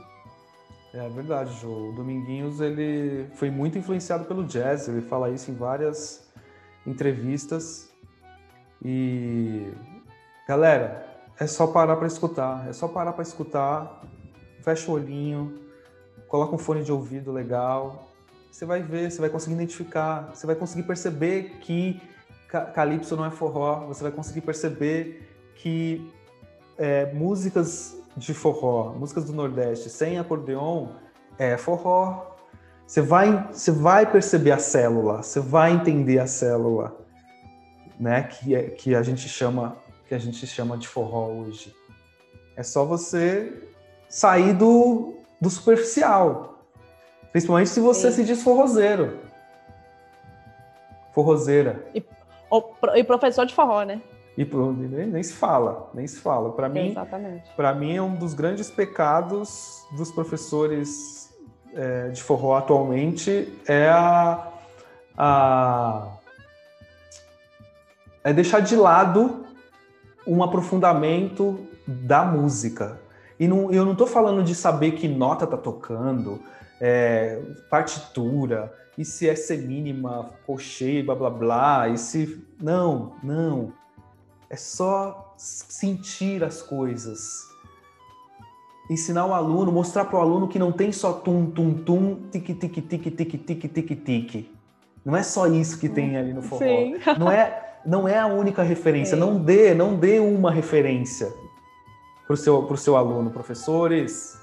É 0.94 1.10
verdade, 1.10 1.52
João. 1.60 1.90
O 1.90 1.94
Dominguinhos 1.94 2.62
ele 2.62 3.26
foi 3.34 3.50
muito 3.50 3.76
influenciado 3.76 4.26
pelo 4.26 4.44
jazz. 4.44 4.88
Ele 4.88 5.02
fala 5.02 5.32
isso 5.32 5.50
em 5.50 5.56
várias 5.56 6.32
entrevistas. 6.86 7.92
E 8.86 9.74
galera, 10.48 11.04
é 11.40 11.48
só 11.48 11.66
parar 11.66 11.96
para 11.96 12.06
escutar. 12.06 12.70
É 12.70 12.74
só 12.74 12.88
parar 12.88 13.14
para 13.14 13.24
escutar. 13.24 14.04
Fecha 14.64 14.92
o 14.92 14.94
olhinho, 14.94 15.60
coloca 16.28 16.54
um 16.54 16.60
fone 16.60 16.84
de 16.84 16.92
ouvido 16.92 17.32
legal. 17.32 18.10
Você 18.52 18.64
vai 18.64 18.84
ver, 18.84 19.10
você 19.10 19.20
vai 19.20 19.30
conseguir 19.32 19.56
identificar, 19.56 20.30
você 20.36 20.46
vai 20.46 20.56
conseguir 20.56 20.84
perceber 20.84 21.58
que 21.62 22.00
calypso 22.76 23.16
não 23.16 23.26
é 23.26 23.32
forró. 23.32 23.88
Você 23.88 24.04
vai 24.04 24.12
conseguir 24.12 24.42
perceber 24.42 25.28
que 25.56 26.14
é, 26.82 27.14
músicas 27.14 27.96
de 28.18 28.34
forró, 28.34 28.94
músicas 28.94 29.26
do 29.26 29.34
Nordeste 29.34 29.88
sem 29.88 30.18
acordeon 30.18 30.88
é 31.38 31.56
forró. 31.56 32.26
Você 32.88 33.02
vai, 33.02 33.48
você 33.52 33.70
vai 33.70 34.12
perceber 34.12 34.52
a 34.52 34.58
célula, 34.58 35.22
você 35.22 35.40
vai 35.40 35.74
entender 35.74 36.18
a 36.18 36.26
célula, 36.26 36.98
né? 38.00 38.24
Que, 38.24 38.56
é, 38.56 38.64
que 38.64 38.96
a 38.96 39.04
gente 39.04 39.30
chama 39.30 39.78
que 40.08 40.16
a 40.16 40.18
gente 40.18 40.46
chama 40.48 40.76
de 40.76 40.88
forró 40.88 41.28
hoje. 41.28 41.74
É 42.58 42.64
só 42.64 42.84
você 42.84 43.70
sair 44.10 44.54
do, 44.54 45.14
do 45.40 45.50
superficial, 45.52 46.66
principalmente 47.32 47.70
se 47.70 47.80
você 47.80 48.10
Sim. 48.10 48.18
se 48.18 48.24
diz 48.26 48.42
forrozeiro, 48.42 49.20
forrozeira. 51.14 51.86
E, 51.94 52.04
e 52.96 53.04
professor 53.04 53.46
de 53.46 53.54
forró, 53.54 53.84
né? 53.84 54.02
E 54.38 54.46
nem, 54.46 55.08
nem 55.08 55.24
se 55.24 55.34
fala, 55.34 55.90
nem 55.94 56.08
se 56.08 56.20
fala. 56.20 56.52
Para 56.52 56.70
mim, 56.70 56.96
para 57.56 57.74
mim 57.74 57.96
é 57.96 58.02
um 58.02 58.16
dos 58.16 58.34
grandes 58.34 58.72
pecados 58.72 59.86
dos 59.96 60.12
professores 60.12 61.30
é, 61.74 62.10
de 62.10 62.22
forró 62.22 62.56
atualmente 62.56 63.54
é 63.68 63.90
a, 63.90 64.48
a 65.18 66.08
é 68.24 68.34
deixar 68.34 68.60
de 68.60 68.76
lado 68.76 69.46
um 70.28 70.44
aprofundamento 70.44 71.68
da 71.88 72.24
música. 72.24 73.00
E 73.40 73.48
não, 73.48 73.72
eu 73.72 73.84
não 73.84 73.94
estou 73.94 74.06
falando 74.06 74.44
de 74.44 74.54
saber 74.54 74.92
que 74.92 75.08
nota 75.08 75.48
tá 75.48 75.58
tocando, 75.58 76.40
é, 76.80 77.42
partitura, 77.70 78.72
e 78.98 79.04
se 79.04 79.28
é 79.28 79.36
semínima, 79.36 80.30
cocheio, 80.46 81.06
blá 81.06 81.16
blá 81.16 81.30
blá, 81.30 81.90
e 81.90 81.98
se. 81.98 82.46
Não, 82.62 83.14
não. 83.24 83.74
É 84.52 84.58
só 84.58 85.34
sentir 85.38 86.44
as 86.44 86.62
coisas. 86.62 87.48
Ensinar 88.90 89.26
o 89.26 89.34
aluno, 89.34 89.72
mostrar 89.72 90.04
para 90.04 90.20
o 90.20 90.22
aluno 90.22 90.50
que 90.50 90.60
não 90.60 90.74
tem 90.74 90.92
só 90.92 91.14
tum, 91.14 91.50
tum, 91.50 91.74
tum, 91.74 92.28
tique, 92.30 92.54
tique, 92.56 92.82
tique, 92.82 93.12
tique, 93.12 93.38
tique, 93.38 93.68
tique, 93.70 93.96
tique. 93.96 94.52
Não 95.06 95.16
é 95.16 95.24
só 95.24 95.48
isso 95.48 95.80
que 95.80 95.88
tem 95.88 96.18
ali 96.18 96.34
no 96.34 96.42
forró. 96.42 96.66
Sim. 96.66 96.98
Não 97.18 97.32
é, 97.32 97.78
não 97.86 98.08
é 98.08 98.20
a 98.20 98.28
única 98.28 98.62
referência. 98.62 99.16
Não 99.16 99.40
dê, 99.40 99.74
não 99.74 99.96
dê 99.96 100.20
uma 100.20 100.52
referência 100.52 101.34
para 102.28 102.34
o 102.34 102.38
seu, 102.38 102.64
pro 102.64 102.76
seu 102.76 102.98
aluno. 102.98 103.32
Professores 103.32 104.38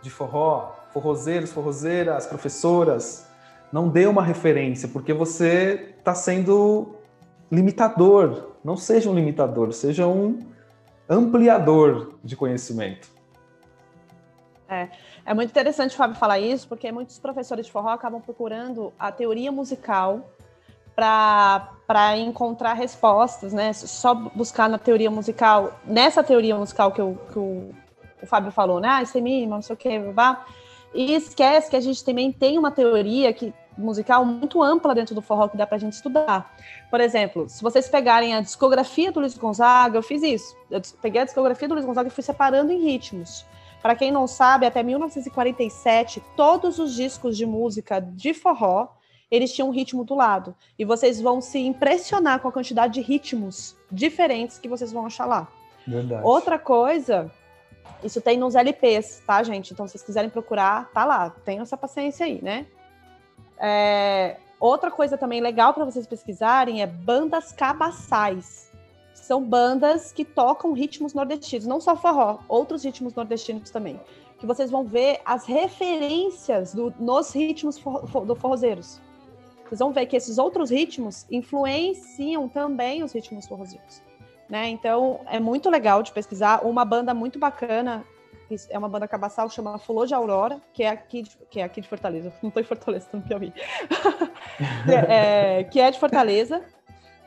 de 0.00 0.08
forró, 0.08 0.74
forrozeiros, 0.90 1.52
forrozeiras, 1.52 2.26
professoras, 2.26 3.28
não 3.70 3.88
dê 3.88 4.06
uma 4.06 4.24
referência, 4.24 4.88
porque 4.88 5.12
você 5.12 5.94
está 5.98 6.14
sendo 6.14 6.96
limitador 7.52 8.49
não 8.64 8.76
seja 8.76 9.10
um 9.10 9.14
limitador, 9.14 9.72
seja 9.72 10.06
um 10.06 10.38
ampliador 11.08 12.14
de 12.22 12.36
conhecimento. 12.36 13.08
É, 14.68 14.88
é 15.26 15.34
muito 15.34 15.50
interessante 15.50 15.96
Fábio 15.96 16.16
falar 16.16 16.38
isso, 16.38 16.68
porque 16.68 16.92
muitos 16.92 17.18
professores 17.18 17.66
de 17.66 17.72
forró 17.72 17.88
acabam 17.88 18.20
procurando 18.20 18.92
a 18.98 19.10
teoria 19.10 19.50
musical 19.50 20.30
para 20.94 22.16
encontrar 22.18 22.74
respostas, 22.74 23.52
né? 23.52 23.72
Só 23.72 24.14
buscar 24.14 24.68
na 24.68 24.78
teoria 24.78 25.10
musical, 25.10 25.80
nessa 25.84 26.22
teoria 26.22 26.54
musical 26.54 26.92
que, 26.92 27.00
eu, 27.00 27.18
que 27.32 27.38
o, 27.38 27.70
o 28.22 28.26
Fábio 28.26 28.52
falou, 28.52 28.78
né? 28.78 28.88
Ah, 28.88 29.02
isso 29.02 29.18
é 29.18 29.20
mínimo, 29.20 29.54
não 29.54 29.62
sei 29.62 29.74
o 29.74 29.76
quê, 29.76 29.98
vá. 29.98 30.44
E 30.94 31.14
esquece 31.14 31.70
que 31.70 31.76
a 31.76 31.80
gente 31.80 32.04
também 32.04 32.30
tem 32.30 32.58
uma 32.58 32.70
teoria 32.70 33.32
que 33.32 33.52
musical 33.80 34.24
muito 34.24 34.62
ampla 34.62 34.94
dentro 34.94 35.14
do 35.14 35.22
forró 35.22 35.48
que 35.48 35.56
dá 35.56 35.66
para 35.66 35.76
a 35.76 35.80
gente 35.80 35.94
estudar. 35.94 36.54
Por 36.90 37.00
exemplo, 37.00 37.48
se 37.48 37.62
vocês 37.62 37.88
pegarem 37.88 38.34
a 38.34 38.40
discografia 38.40 39.12
do 39.12 39.20
Luiz 39.20 39.36
Gonzaga, 39.36 39.98
eu 39.98 40.02
fiz 40.02 40.22
isso. 40.22 40.56
Eu 40.70 40.80
peguei 41.00 41.22
a 41.22 41.24
discografia 41.24 41.68
do 41.68 41.74
Luiz 41.74 41.86
Gonzaga 41.86 42.08
e 42.08 42.12
fui 42.12 42.22
separando 42.22 42.72
em 42.72 42.80
ritmos. 42.80 43.44
Para 43.82 43.94
quem 43.94 44.12
não 44.12 44.26
sabe, 44.26 44.66
até 44.66 44.82
1947, 44.82 46.22
todos 46.36 46.78
os 46.78 46.94
discos 46.94 47.36
de 47.36 47.46
música 47.46 47.98
de 48.00 48.34
forró, 48.34 48.88
eles 49.30 49.52
tinham 49.54 49.68
um 49.68 49.72
ritmo 49.72 50.04
do 50.04 50.14
lado. 50.14 50.54
E 50.78 50.84
vocês 50.84 51.20
vão 51.20 51.40
se 51.40 51.58
impressionar 51.58 52.40
com 52.40 52.48
a 52.48 52.52
quantidade 52.52 52.94
de 52.94 53.00
ritmos 53.00 53.76
diferentes 53.90 54.58
que 54.58 54.68
vocês 54.68 54.92
vão 54.92 55.06
achar 55.06 55.24
lá. 55.24 55.48
Verdade. 55.86 56.22
Outra 56.24 56.58
coisa, 56.58 57.30
isso 58.02 58.20
tem 58.20 58.38
nos 58.38 58.54
LPs, 58.54 59.22
tá, 59.26 59.42
gente? 59.42 59.72
Então, 59.72 59.86
se 59.86 59.92
vocês 59.92 60.02
quiserem 60.02 60.28
procurar, 60.30 60.90
tá 60.92 61.04
lá. 61.04 61.30
Tenham 61.30 61.62
essa 61.62 61.76
paciência 61.76 62.26
aí, 62.26 62.42
né? 62.42 62.66
É, 63.60 64.36
outra 64.58 64.90
coisa 64.90 65.18
também 65.18 65.40
legal 65.40 65.74
para 65.74 65.84
vocês 65.84 66.06
pesquisarem 66.06 66.82
é 66.82 66.86
bandas 66.86 67.52
cabaçais. 67.52 68.70
São 69.14 69.44
bandas 69.44 70.12
que 70.12 70.24
tocam 70.24 70.72
ritmos 70.72 71.12
nordestinos, 71.14 71.66
não 71.66 71.80
só 71.80 71.94
forró, 71.94 72.38
outros 72.48 72.82
ritmos 72.84 73.14
nordestinos 73.14 73.70
também. 73.70 74.00
Que 74.38 74.46
vocês 74.46 74.70
vão 74.70 74.84
ver 74.84 75.20
as 75.24 75.44
referências 75.44 76.74
do, 76.74 76.92
nos 76.98 77.32
ritmos 77.34 77.78
for, 77.78 78.24
do 78.24 78.34
forrozeiros. 78.34 79.00
Vocês 79.68 79.78
vão 79.78 79.92
ver 79.92 80.06
que 80.06 80.16
esses 80.16 80.38
outros 80.38 80.70
ritmos 80.70 81.26
influenciam 81.30 82.48
também 82.48 83.04
os 83.04 83.12
ritmos 83.12 83.46
forrozeiros. 83.46 84.02
Né? 84.48 84.68
Então, 84.68 85.20
é 85.26 85.38
muito 85.38 85.70
legal 85.70 86.02
de 86.02 86.10
pesquisar. 86.10 86.66
Uma 86.66 86.84
banda 86.84 87.14
muito 87.14 87.38
bacana, 87.38 88.04
é 88.68 88.78
uma 88.78 88.88
banda 88.88 89.06
cabaçal, 89.06 89.48
chama 89.48 89.78
Fulô 89.78 90.06
de 90.06 90.14
Aurora, 90.14 90.60
que 90.72 90.82
é 90.82 90.88
aqui 90.88 91.22
de, 91.22 91.30
que 91.50 91.60
é 91.60 91.64
aqui 91.64 91.80
de 91.80 91.88
Fortaleza. 91.88 92.32
Não 92.42 92.48
estou 92.48 92.62
em 92.62 92.66
Fortaleza, 92.66 93.06
estou 93.06 93.20
no 93.20 93.26
Piauí. 93.26 93.52
é, 95.08 95.64
que 95.64 95.80
é 95.80 95.90
de 95.90 95.98
Fortaleza. 95.98 96.62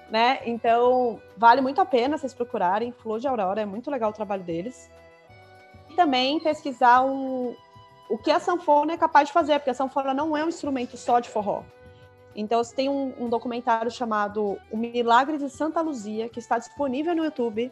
Né? 0.10 0.42
Então, 0.46 1.20
vale 1.38 1.62
muito 1.62 1.82
a 1.82 1.86
pena 1.86 2.18
vocês 2.18 2.34
procurarem. 2.34 2.92
Fulô 2.92 3.18
de 3.18 3.28
Aurora, 3.28 3.62
é 3.62 3.66
muito 3.66 3.90
legal 3.90 4.12
o 4.12 4.14
trabalho 4.14 4.44
deles. 4.44 4.90
E 5.90 5.96
também 5.96 6.40
pesquisar 6.40 7.04
um, 7.04 7.56
o 8.10 8.18
que 8.18 8.30
a 8.30 8.40
sanfona 8.40 8.94
é 8.94 8.98
capaz 8.98 9.30
de 9.30 9.34
fazer, 9.34 9.60
porque 9.60 9.72
a 9.72 9.74
sanfona 9.74 10.14
não 10.14 10.36
é 10.38 10.44
um 10.44 10.50
instrumento 10.50 10.98
só 10.98 11.20
de 11.20 11.30
forró. 11.30 11.64
Então, 12.36 12.62
tem 12.76 12.90
um, 12.90 13.14
um, 13.20 13.30
documentário 13.30 13.92
chamado 13.92 14.58
O 14.72 14.78
Milagre 14.78 15.38
de 15.38 15.50
Santa 15.50 15.82
Luzia, 15.82 16.30
que 16.30 16.40
está 16.40 16.58
disponível 16.58 17.16
no 17.16 17.24
YouTube, 17.24 17.72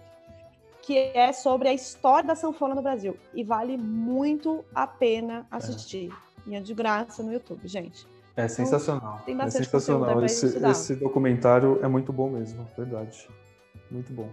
que 0.82 0.98
é 0.98 1.32
sobre 1.32 1.70
a 1.70 1.74
história 1.74 2.28
da 2.28 2.36
sanfona 2.36 2.76
no 2.76 2.82
Brasil. 2.82 3.18
E 3.34 3.44
vale 3.44 3.78
muito 3.78 4.66
a 4.74 4.88
pena 4.88 5.46
assistir. 5.52 6.12
É. 6.48 6.50
E 6.50 6.56
é 6.56 6.60
de 6.60 6.74
graça 6.74 7.22
no 7.22 7.32
YouTube, 7.32 7.68
gente. 7.68 8.08
É 8.36 8.48
sensacional. 8.48 9.14
Então, 9.14 9.26
tem 9.26 9.38
bastante 9.38 9.62
é 9.62 9.66
sensacional. 9.66 10.26
Esse, 10.26 10.58
esse, 10.58 10.96
documentário 10.96 11.80
é 11.84 11.88
muito 11.88 12.12
bom 12.12 12.30
mesmo, 12.30 12.68
verdade. 12.78 13.28
Muito 13.90 14.12
bom. 14.14 14.30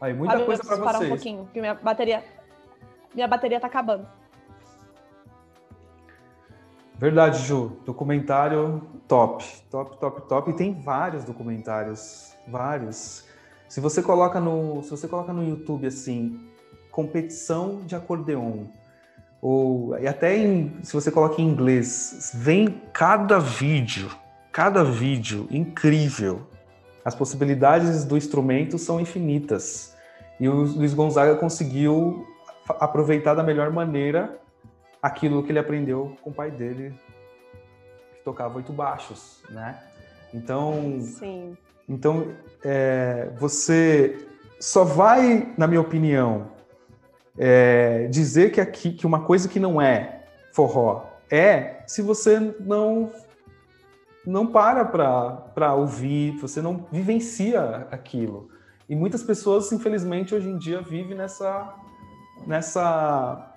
Aí, 0.00 0.14
muita 0.14 0.44
coisa 0.44 0.62
para 0.62 0.76
vocês. 0.76 0.84
parar 0.84 1.00
um 1.00 1.08
pouquinho, 1.08 1.44
porque 1.44 1.60
minha 1.60 1.74
bateria, 1.74 2.24
minha 3.14 3.26
bateria 3.26 3.60
tá 3.60 3.66
acabando. 3.66 4.06
Verdade, 6.96 7.38
Ju. 7.42 7.76
Documentário 7.84 8.80
top, 9.08 9.44
top, 9.70 9.98
top, 9.98 10.28
top. 10.28 10.50
E 10.50 10.54
tem 10.54 10.72
vários 10.80 11.24
documentários, 11.24 12.34
vários. 12.46 13.26
Se 13.74 13.80
você 13.80 14.00
coloca 14.00 14.38
no, 14.38 14.84
se 14.84 14.90
você 14.90 15.08
coloca 15.08 15.32
no 15.32 15.42
YouTube 15.42 15.88
assim, 15.88 16.38
competição 16.92 17.80
de 17.84 17.96
acordeon, 17.96 18.66
ou 19.42 19.98
e 19.98 20.06
até 20.06 20.38
em, 20.38 20.78
se 20.84 20.92
você 20.92 21.10
coloca 21.10 21.42
em 21.42 21.44
inglês, 21.44 22.30
vem 22.34 22.80
cada 22.92 23.40
vídeo, 23.40 24.08
cada 24.52 24.84
vídeo 24.84 25.48
incrível. 25.50 26.46
As 27.04 27.16
possibilidades 27.16 28.04
do 28.04 28.16
instrumento 28.16 28.78
são 28.78 29.00
infinitas. 29.00 29.96
E 30.38 30.48
o 30.48 30.54
Luiz 30.54 30.94
Gonzaga 30.94 31.34
conseguiu 31.34 32.24
aproveitar 32.78 33.34
da 33.34 33.42
melhor 33.42 33.72
maneira 33.72 34.38
aquilo 35.02 35.42
que 35.42 35.50
ele 35.50 35.58
aprendeu 35.58 36.16
com 36.22 36.30
o 36.30 36.32
pai 36.32 36.52
dele, 36.52 36.94
que 38.14 38.22
tocava 38.24 38.56
oito 38.56 38.72
baixos, 38.72 39.42
né? 39.50 39.82
Então, 40.32 41.00
Sim. 41.00 41.56
Então 41.88 42.28
é, 42.64 43.30
você 43.38 44.26
só 44.58 44.84
vai, 44.84 45.52
na 45.58 45.66
minha 45.66 45.80
opinião, 45.80 46.48
é, 47.38 48.06
dizer 48.08 48.50
que 48.52 48.60
aqui 48.60 48.92
que 48.92 49.06
uma 49.06 49.24
coisa 49.24 49.48
que 49.48 49.60
não 49.60 49.80
é 49.80 50.24
forró 50.52 51.04
é 51.30 51.82
se 51.86 52.00
você 52.00 52.54
não 52.60 53.10
não 54.26 54.46
para 54.46 54.84
para 54.84 55.74
ouvir, 55.74 56.36
você 56.38 56.62
não 56.62 56.86
vivencia 56.90 57.86
aquilo. 57.90 58.48
E 58.88 58.94
muitas 58.94 59.22
pessoas, 59.22 59.70
infelizmente, 59.72 60.34
hoje 60.34 60.48
em 60.48 60.56
dia 60.56 60.80
vivem 60.80 61.16
nessa 61.16 61.74
nessa 62.46 63.54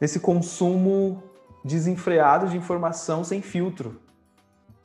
nesse 0.00 0.18
consumo 0.18 1.22
desenfreado 1.64 2.48
de 2.48 2.56
informação 2.56 3.22
sem 3.22 3.40
filtro. 3.40 4.00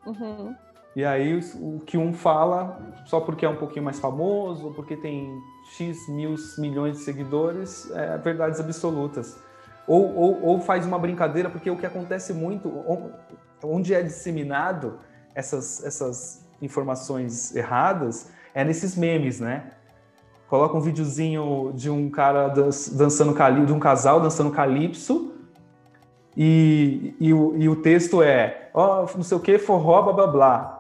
Uhum. 0.06 0.56
E 0.98 1.06
aí 1.06 1.40
o 1.62 1.80
que 1.82 1.96
um 1.96 2.12
fala, 2.12 2.82
só 3.06 3.20
porque 3.20 3.46
é 3.46 3.50
um 3.50 3.56
pouquinho 3.56 3.86
mais 3.86 4.00
famoso, 4.00 4.72
porque 4.72 4.98
tem 4.98 5.40
X 5.74 6.10
mil 6.10 6.34
milhões 6.58 6.98
de 6.98 7.04
seguidores, 7.04 7.88
é 7.92 8.18
verdades 8.18 8.60
absolutas. 8.60 9.38
Ou, 9.86 10.12
ou, 10.16 10.44
ou 10.44 10.60
faz 10.60 10.88
uma 10.88 10.98
brincadeira, 10.98 11.52
porque 11.52 11.70
o 11.70 11.78
que 11.78 11.86
acontece 11.86 12.34
muito, 12.34 12.74
onde 13.62 13.94
é 13.94 14.02
disseminado 14.02 14.98
essas, 15.36 15.86
essas 15.86 16.44
informações 16.64 17.56
erradas, 17.56 18.32
é 18.56 18.64
nesses 18.64 18.98
memes, 18.98 19.40
né? 19.40 19.74
coloca 20.48 20.76
um 20.76 20.82
videozinho 20.82 21.74
de 21.76 21.92
um 21.92 22.10
cara 22.10 22.48
dançando 22.48 23.36
de 23.66 23.72
um 23.72 23.80
casal 23.80 24.20
dançando 24.20 24.50
calypso 24.50 25.34
e, 26.36 27.14
e, 27.20 27.34
o, 27.34 27.56
e 27.56 27.70
o 27.70 27.76
texto 27.76 28.24
é 28.24 28.70
ó, 28.74 29.04
oh, 29.04 29.18
não 29.18 29.24
sei 29.24 29.38
o 29.38 29.40
que, 29.42 29.58
forró, 29.58 30.02
blá 30.04 30.14
blá 30.14 30.28
blá. 30.28 30.77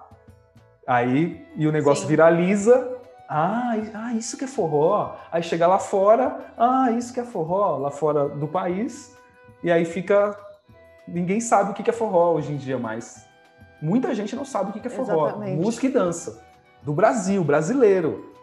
Aí, 0.87 1.45
e 1.55 1.67
o 1.67 1.71
negócio 1.71 2.03
Sim. 2.03 2.07
viraliza. 2.07 2.95
Ah, 3.27 3.73
ah, 3.93 4.13
isso 4.13 4.37
que 4.37 4.45
é 4.45 4.47
forró. 4.47 5.15
Aí 5.29 5.43
chega 5.43 5.67
lá 5.67 5.77
fora, 5.77 6.53
ah, 6.57 6.91
isso 6.91 7.13
que 7.13 7.19
é 7.19 7.25
forró, 7.25 7.77
lá 7.77 7.91
fora 7.91 8.29
do 8.29 8.47
país. 8.47 9.15
E 9.61 9.69
aí 9.69 9.83
fica. 9.83 10.37
Ninguém 11.05 11.41
sabe 11.41 11.71
o 11.71 11.73
que 11.73 11.89
é 11.89 11.93
forró 11.93 12.33
hoje 12.33 12.53
em 12.53 12.57
dia 12.57 12.77
mais. 12.77 13.27
Muita 13.81 14.15
gente 14.15 14.33
não 14.35 14.45
sabe 14.45 14.69
o 14.69 14.73
que 14.73 14.87
é 14.87 14.89
forró. 14.89 15.27
Exatamente. 15.27 15.61
Música 15.61 15.85
e 15.87 15.89
dança. 15.89 16.41
Do 16.81 16.93
Brasil, 16.93 17.43
brasileiro. 17.43 18.33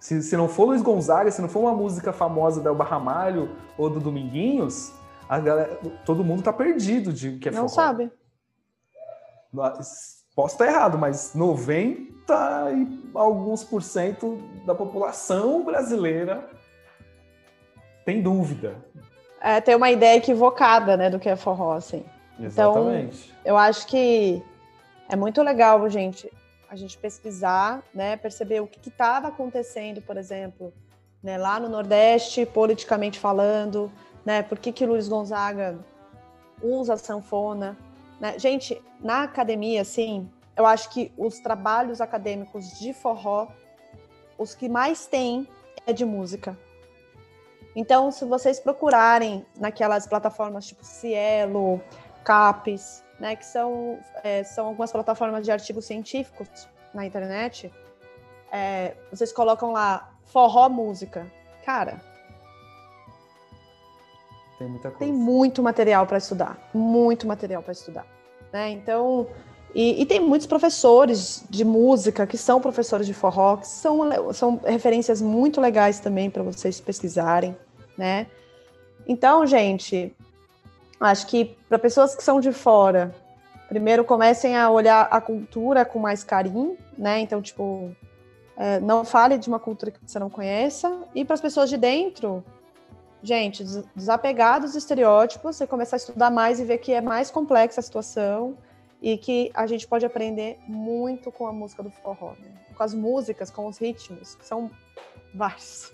Se, 0.00 0.20
se 0.20 0.36
não 0.36 0.48
for 0.48 0.66
Luiz 0.66 0.82
Gonzaga, 0.82 1.30
se 1.30 1.40
não 1.40 1.48
for 1.48 1.60
uma 1.60 1.72
música 1.72 2.12
famosa 2.12 2.60
da 2.60 2.70
Elba 2.70 2.84
Ramalho 2.84 3.56
ou 3.78 3.88
do 3.88 4.00
Dominguinhos, 4.00 4.92
a 5.28 5.38
galera, 5.38 5.78
todo 6.04 6.24
mundo 6.24 6.42
tá 6.42 6.52
perdido 6.52 7.12
de 7.12 7.38
que 7.38 7.48
é 7.48 7.52
Não 7.52 7.68
forró. 7.68 7.68
sabe. 7.68 8.12
Posso 10.34 10.54
estar 10.54 10.66
errado, 10.66 10.98
mas 10.98 11.34
90 11.34 12.24
e 12.72 13.10
alguns 13.14 13.62
por 13.62 13.82
cento 13.82 14.38
da 14.66 14.74
população 14.74 15.64
brasileira 15.64 16.48
tem 18.04 18.20
dúvida. 18.20 18.76
É, 19.40 19.60
tem 19.60 19.74
uma 19.76 19.90
ideia 19.90 20.16
equivocada, 20.16 20.96
né, 20.96 21.10
do 21.10 21.18
que 21.18 21.28
é 21.28 21.36
forró, 21.36 21.74
assim. 21.74 22.04
Exatamente. 22.40 23.30
Então, 23.30 23.52
eu 23.52 23.56
acho 23.56 23.86
que 23.86 24.42
é 25.08 25.14
muito 25.14 25.42
legal, 25.42 25.88
gente, 25.88 26.30
a 26.68 26.74
gente 26.76 26.98
pesquisar, 26.98 27.82
né, 27.94 28.16
perceber 28.16 28.60
o 28.60 28.66
que 28.66 28.88
estava 28.88 29.28
acontecendo, 29.28 30.02
por 30.02 30.16
exemplo, 30.16 30.72
né, 31.22 31.38
lá 31.38 31.60
no 31.60 31.68
Nordeste, 31.68 32.44
politicamente 32.44 33.18
falando, 33.18 33.92
né, 34.24 34.42
por 34.42 34.58
que, 34.58 34.72
que 34.72 34.84
Luiz 34.84 35.08
Gonzaga 35.08 35.78
usa 36.62 36.94
a 36.94 36.96
sanfona. 36.96 37.76
Né? 38.24 38.38
Gente, 38.38 38.82
na 39.00 39.24
academia, 39.24 39.82
assim, 39.82 40.30
eu 40.56 40.64
acho 40.64 40.88
que 40.88 41.12
os 41.14 41.40
trabalhos 41.40 42.00
acadêmicos 42.00 42.78
de 42.78 42.94
forró, 42.94 43.48
os 44.38 44.54
que 44.54 44.66
mais 44.66 45.06
tem 45.06 45.46
é 45.86 45.92
de 45.92 46.06
música. 46.06 46.58
Então, 47.76 48.10
se 48.10 48.24
vocês 48.24 48.58
procurarem 48.58 49.44
naquelas 49.60 50.06
plataformas 50.06 50.66
tipo 50.66 50.82
Cielo, 50.82 51.82
Capes, 52.24 53.04
né, 53.20 53.36
que 53.36 53.44
são, 53.44 53.98
é, 54.22 54.42
são 54.42 54.68
algumas 54.68 54.90
plataformas 54.90 55.44
de 55.44 55.52
artigos 55.52 55.84
científicos 55.84 56.66
na 56.94 57.04
internet, 57.04 57.70
é, 58.50 58.96
vocês 59.10 59.34
colocam 59.34 59.70
lá 59.70 60.14
forró 60.24 60.70
música. 60.70 61.30
Cara, 61.62 62.00
tem 64.58 64.66
muita 64.66 64.88
coisa. 64.88 65.04
Tem 65.04 65.12
muito 65.12 65.62
material 65.62 66.06
para 66.06 66.16
estudar, 66.16 66.56
muito 66.72 67.26
material 67.26 67.62
para 67.62 67.72
estudar. 67.72 68.13
Né? 68.54 68.70
Então, 68.70 69.26
e, 69.74 70.00
e, 70.00 70.06
tem 70.06 70.20
muitos 70.20 70.46
professores 70.46 71.44
de 71.50 71.64
música 71.64 72.26
que 72.26 72.38
são 72.38 72.60
professores 72.60 73.06
de 73.06 73.12
forró, 73.12 73.56
que 73.56 73.66
são, 73.66 74.32
são 74.32 74.60
referências 74.64 75.20
muito 75.20 75.60
legais 75.60 75.98
também 75.98 76.30
para 76.30 76.42
vocês 76.42 76.80
pesquisarem, 76.80 77.56
né? 77.98 78.28
Então, 79.06 79.44
gente, 79.44 80.14
Acho 81.04 81.26
que 81.26 81.56
para 81.68 81.78
pessoas 81.78 82.14
que 82.14 82.22
são 82.22 82.40
de 82.40 82.52
fora, 82.52 83.14
primeiro 83.68 84.04
comecem 84.04 84.56
a 84.56 84.70
olhar 84.70 85.08
a 85.10 85.20
cultura 85.20 85.84
com 85.84 85.98
mais 85.98 86.22
carinho, 86.22 86.78
né? 86.96 87.20
Então, 87.20 87.42
tipo, 87.42 87.94
é, 88.56 88.80
não 88.80 89.04
fale 89.04 89.36
de 89.36 89.48
uma 89.48 89.58
cultura 89.58 89.90
que 89.90 89.98
você 90.02 90.18
não 90.18 90.30
conheça. 90.30 91.02
E 91.14 91.24
para 91.24 91.34
as 91.34 91.40
pessoas 91.40 91.68
de 91.68 91.76
dentro, 91.76 92.44
gente, 93.24 93.64
desapegar 93.96 94.60
dos 94.60 94.74
estereótipos, 94.74 95.56
você 95.56 95.66
começar 95.66 95.96
a 95.96 95.98
estudar 95.98 96.30
mais 96.30 96.60
e 96.60 96.64
ver 96.64 96.78
que 96.78 96.92
é 96.92 97.00
mais 97.00 97.30
complexa 97.30 97.80
a 97.80 97.82
situação 97.82 98.58
e 99.00 99.16
que 99.16 99.50
a 99.54 99.66
gente 99.66 99.88
pode 99.88 100.04
aprender 100.04 100.58
muito 100.68 101.32
com 101.32 101.46
a 101.46 101.52
música 101.52 101.82
do 101.82 101.90
forró, 101.90 102.32
né? 102.38 102.52
com 102.76 102.82
as 102.82 102.92
músicas, 102.92 103.50
com 103.50 103.66
os 103.66 103.78
ritmos, 103.78 104.34
que 104.34 104.46
são 104.46 104.70
vários. 105.34 105.92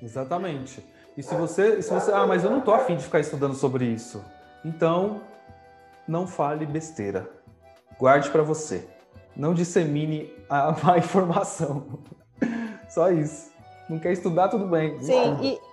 Exatamente. 0.00 0.84
E 1.16 1.22
se 1.22 1.34
você, 1.34 1.82
se 1.82 1.92
você, 1.92 2.12
ah, 2.12 2.26
mas 2.26 2.44
eu 2.44 2.50
não 2.50 2.60
tô 2.60 2.72
afim 2.72 2.96
de 2.96 3.04
ficar 3.04 3.20
estudando 3.20 3.54
sobre 3.54 3.84
isso, 3.84 4.24
então 4.64 5.22
não 6.06 6.26
fale 6.26 6.64
besteira. 6.66 7.28
Guarde 7.98 8.30
para 8.30 8.42
você. 8.42 8.86
Não 9.36 9.54
dissemine 9.54 10.32
a 10.48 10.72
má 10.82 10.98
informação. 10.98 11.98
Só 12.88 13.10
isso. 13.10 13.50
Não 13.88 13.98
quer 13.98 14.12
estudar, 14.12 14.48
tudo 14.48 14.66
bem. 14.66 15.00
Sim, 15.02 15.36
e, 15.42 15.71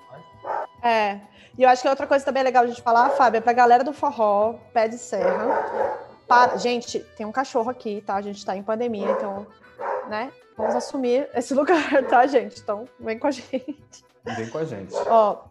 é. 0.81 1.19
E 1.57 1.63
eu 1.63 1.69
acho 1.69 1.81
que 1.81 1.89
outra 1.89 2.07
coisa 2.07 2.23
também 2.23 2.43
legal 2.43 2.63
a 2.63 2.67
gente 2.67 2.81
falar, 2.81 3.09
Fábio, 3.11 3.39
é 3.39 3.41
pra 3.41 3.53
galera 3.53 3.83
do 3.83 3.93
forró, 3.93 4.55
pé 4.73 4.87
de 4.87 4.97
serra. 4.97 5.97
Para... 6.27 6.57
Gente, 6.57 6.99
tem 7.17 7.25
um 7.25 7.31
cachorro 7.31 7.69
aqui, 7.69 8.01
tá? 8.05 8.15
A 8.15 8.21
gente 8.21 8.45
tá 8.45 8.55
em 8.55 8.63
pandemia, 8.63 9.11
então, 9.11 9.45
né? 10.07 10.31
Vamos 10.55 10.75
assumir 10.75 11.29
esse 11.33 11.53
lugar, 11.55 12.03
tá, 12.07 12.25
gente? 12.27 12.61
Então, 12.61 12.85
vem 12.99 13.19
com 13.19 13.27
a 13.27 13.31
gente. 13.31 14.05
Vem 14.23 14.49
com 14.49 14.57
a 14.57 14.63
gente. 14.63 14.93
Ó, 15.07 15.43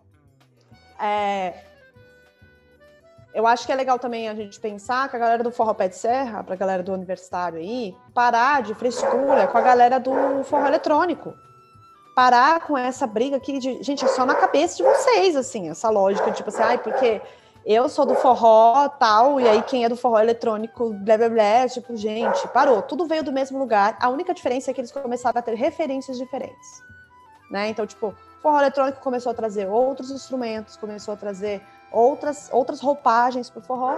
é, 0.99 1.55
eu 3.35 3.47
acho 3.47 3.67
que 3.67 3.73
é 3.73 3.77
legal 3.77 3.99
também 3.99 4.29
a 4.29 4.35
gente 4.35 4.59
pensar 4.59 5.09
que 5.09 5.15
a 5.15 5.19
galera 5.19 5.45
do 5.45 5.53
Forró 5.53 5.75
Pé 5.75 5.89
de 5.89 5.97
Serra, 5.97 6.43
pra 6.43 6.57
galera 6.57 6.83
do 6.83 6.93
universitário 6.93 7.59
aí, 7.59 7.95
parar 8.15 8.63
de 8.63 8.75
frescura 8.75 9.47
com 9.47 9.57
a 9.59 9.61
galera 9.61 10.01
do 10.01 10.43
forró 10.45 10.67
eletrônico. 10.67 11.35
Parar 12.19 12.67
com 12.67 12.77
essa 12.77 13.07
briga 13.07 13.37
aqui 13.37 13.61
de, 13.61 13.81
gente, 13.81 14.05
é 14.05 14.09
só 14.09 14.27
na 14.27 14.35
cabeça 14.35 14.77
de 14.77 14.83
vocês, 14.83 15.37
assim, 15.37 15.71
essa 15.71 15.89
lógica, 15.89 16.33
tipo 16.33 16.49
assim, 16.49 16.63
ai, 16.63 16.77
porque 16.77 17.23
eu 17.65 17.89
sou 17.89 18.05
do 18.05 18.17
forró 18.17 18.89
tal, 18.89 19.41
e 19.41 19.47
aí 19.47 19.63
quem 19.63 19.85
é 19.85 19.89
do 19.89 19.95
forró 19.95 20.19
eletrônico, 20.19 20.93
blá 20.95 21.17
blá 21.17 21.29
blá, 21.29 21.69
tipo, 21.69 21.97
gente, 21.97 22.49
parou, 22.49 22.83
tudo 22.83 23.07
veio 23.07 23.23
do 23.23 23.31
mesmo 23.31 23.57
lugar. 23.57 23.97
A 24.01 24.09
única 24.09 24.35
diferença 24.35 24.69
é 24.69 24.75
que 24.75 24.81
eles 24.81 24.91
começaram 24.91 25.39
a 25.39 25.43
ter 25.43 25.55
referências 25.55 26.19
diferentes. 26.19 26.83
Né? 27.53 27.69
Então, 27.69 27.87
tipo, 27.87 28.13
forró 28.43 28.59
eletrônico 28.59 29.01
começou 29.01 29.31
a 29.31 29.35
trazer 29.37 29.69
outros 29.69 30.11
instrumentos, 30.11 30.77
começou 30.77 31.15
a 31.15 31.17
trazer 31.17 31.63
outras, 31.93 32.49
outras 32.53 32.81
roupagens 32.81 33.51
para 33.51 33.61
o 33.61 33.63
forró. 33.63 33.97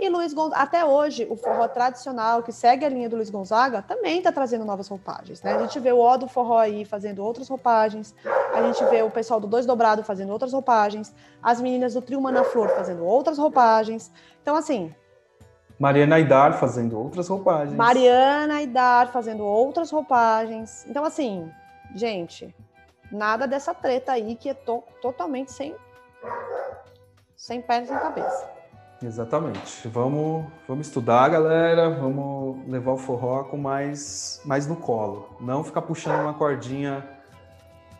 E 0.00 0.08
Luiz 0.08 0.32
Gonzaga, 0.32 0.62
até 0.62 0.84
hoje, 0.84 1.26
o 1.30 1.36
forró 1.36 1.68
tradicional, 1.68 2.42
que 2.42 2.52
segue 2.52 2.84
a 2.84 2.88
linha 2.88 3.08
do 3.08 3.16
Luiz 3.16 3.30
Gonzaga, 3.30 3.82
também 3.82 4.18
está 4.18 4.32
trazendo 4.32 4.64
novas 4.64 4.88
roupagens. 4.88 5.42
Né? 5.42 5.54
A 5.54 5.58
gente 5.60 5.78
vê 5.78 5.92
o 5.92 5.98
O 5.98 6.16
do 6.16 6.26
forró 6.26 6.58
aí 6.58 6.84
fazendo 6.84 7.24
outras 7.24 7.48
roupagens, 7.48 8.14
a 8.52 8.62
gente 8.62 8.84
vê 8.86 9.02
o 9.02 9.10
pessoal 9.10 9.38
do 9.38 9.46
Dois 9.46 9.66
Dobrado 9.66 10.02
fazendo 10.02 10.30
outras 10.32 10.52
roupagens, 10.52 11.14
as 11.42 11.60
meninas 11.60 11.94
do 11.94 12.02
Trio 12.02 12.20
Mana 12.20 12.44
Flor 12.44 12.68
fazendo 12.70 13.04
outras 13.04 13.38
roupagens. 13.38 14.10
Então, 14.42 14.56
assim. 14.56 14.94
Mariana 15.78 16.16
Aidar 16.16 16.58
fazendo 16.58 16.98
outras 16.98 17.28
roupagens. 17.28 17.76
Mariana 17.76 18.54
Aidar 18.54 19.08
fazendo 19.12 19.44
outras 19.44 19.90
roupagens. 19.90 20.86
Então, 20.88 21.04
assim, 21.04 21.50
gente, 21.94 22.54
nada 23.10 23.46
dessa 23.46 23.74
treta 23.74 24.12
aí 24.12 24.34
que 24.34 24.48
é 24.48 24.54
to 24.54 24.82
totalmente 25.00 25.52
sem, 25.52 25.74
sem 27.42 27.60
pé 27.60 27.84
sem 27.84 27.98
cabeça. 27.98 28.48
Exatamente. 29.02 29.88
Vamos, 29.88 30.46
vamos 30.68 30.86
estudar, 30.86 31.28
galera. 31.28 31.90
Vamos 31.90 32.64
levar 32.68 32.92
o 32.92 32.96
forró 32.96 33.42
com 33.42 33.56
mais, 33.56 34.40
mais 34.44 34.68
no 34.68 34.76
colo. 34.76 35.36
Não 35.40 35.64
ficar 35.64 35.82
puxando 35.82 36.20
uma 36.20 36.34
cordinha 36.34 37.04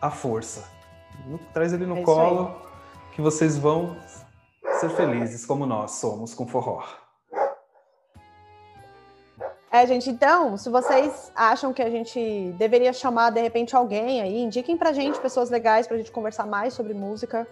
à 0.00 0.10
força. 0.12 0.64
Traz 1.52 1.72
ele 1.72 1.86
no 1.86 1.98
é 1.98 2.02
colo 2.04 2.54
que 3.16 3.20
vocês 3.20 3.58
vão 3.58 3.96
ser 4.78 4.90
felizes 4.90 5.44
como 5.44 5.66
nós 5.66 5.90
somos 5.92 6.34
com 6.34 6.46
forró. 6.46 6.84
É, 9.72 9.84
gente, 9.86 10.08
então, 10.08 10.56
se 10.56 10.70
vocês 10.70 11.32
acham 11.34 11.72
que 11.72 11.82
a 11.82 11.90
gente 11.90 12.54
deveria 12.58 12.92
chamar 12.92 13.30
de 13.30 13.40
repente 13.40 13.74
alguém 13.74 14.20
aí, 14.20 14.40
indiquem 14.40 14.76
pra 14.76 14.92
gente 14.92 15.18
pessoas 15.18 15.50
legais 15.50 15.88
pra 15.88 15.96
gente 15.96 16.12
conversar 16.12 16.46
mais 16.46 16.74
sobre 16.74 16.94
música, 16.94 17.48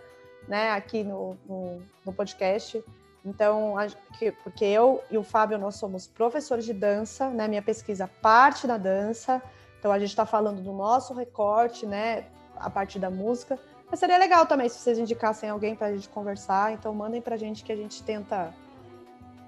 né, 0.48 0.72
aqui 0.72 1.02
no, 1.04 1.36
no, 1.46 1.82
no 2.04 2.12
podcast. 2.12 2.82
Então, 3.24 3.74
porque 4.42 4.64
eu 4.64 5.02
e 5.10 5.18
o 5.18 5.22
Fábio, 5.22 5.58
nós 5.58 5.76
somos 5.76 6.06
professores 6.06 6.64
de 6.64 6.72
dança, 6.72 7.28
né, 7.28 7.46
minha 7.46 7.62
pesquisa 7.62 8.08
parte 8.22 8.66
da 8.66 8.78
dança, 8.78 9.42
então 9.78 9.92
a 9.92 9.98
gente 9.98 10.10
está 10.10 10.24
falando 10.24 10.62
do 10.62 10.72
nosso 10.72 11.12
recorte, 11.14 11.86
né, 11.86 12.24
a 12.56 12.70
partir 12.70 12.98
da 12.98 13.10
música. 13.10 13.58
Mas 13.90 13.98
seria 13.98 14.16
legal 14.16 14.46
também 14.46 14.68
se 14.68 14.78
vocês 14.78 14.98
indicassem 14.98 15.50
alguém 15.50 15.74
para 15.74 15.88
a 15.88 15.92
gente 15.92 16.08
conversar, 16.08 16.72
então 16.72 16.94
mandem 16.94 17.20
para 17.20 17.34
a 17.34 17.38
gente 17.38 17.64
que 17.64 17.72
a 17.72 17.76
gente 17.76 18.02
tenta 18.02 18.54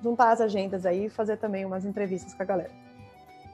juntar 0.02 0.32
as 0.32 0.40
agendas 0.40 0.84
aí 0.84 1.06
e 1.06 1.08
fazer 1.08 1.36
também 1.36 1.64
umas 1.64 1.84
entrevistas 1.84 2.34
com 2.34 2.42
a 2.42 2.46
galera. 2.46 2.70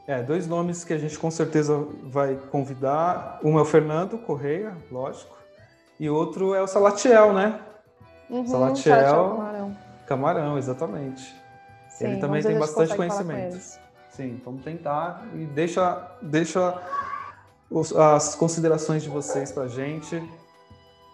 É, 0.07 0.22
dois 0.22 0.46
nomes 0.46 0.85
que 0.85 0.94
a 0.94 0.98
gente 0.98 1.18
com 1.18 1.31
certeza 1.31 1.77
vai 2.05 2.35
convidar. 2.51 3.38
Um 3.44 3.59
é 3.59 3.62
o 3.62 3.64
Fernando 3.66 4.16
Correia, 4.16 4.74
lógico, 4.90 5.37
e 5.99 6.09
outro 6.09 6.55
é 6.55 6.63
o 6.63 6.67
Salatiel, 6.67 7.33
né? 7.33 7.61
Uhum, 8.31 8.47
Salatiel, 8.47 8.97
Salatiel 8.97 9.31
Camarão. 9.31 9.77
Camarão, 10.07 10.59
exatamente. 10.59 11.35
Sim, 11.89 12.07
Ele 12.07 12.21
também 12.21 12.43
tem 12.43 12.59
bastante 12.59 12.95
conhecimento. 12.95 13.59
Sim, 14.11 14.41
vamos 14.45 14.63
tentar 14.63 15.27
e 15.35 15.45
deixa, 15.47 16.11
deixa 16.21 16.81
os, 17.71 17.95
as 17.95 18.35
considerações 18.35 19.03
de 19.03 19.09
vocês 19.09 19.53
para 19.53 19.65
a 19.65 19.69
gente. 19.69 20.23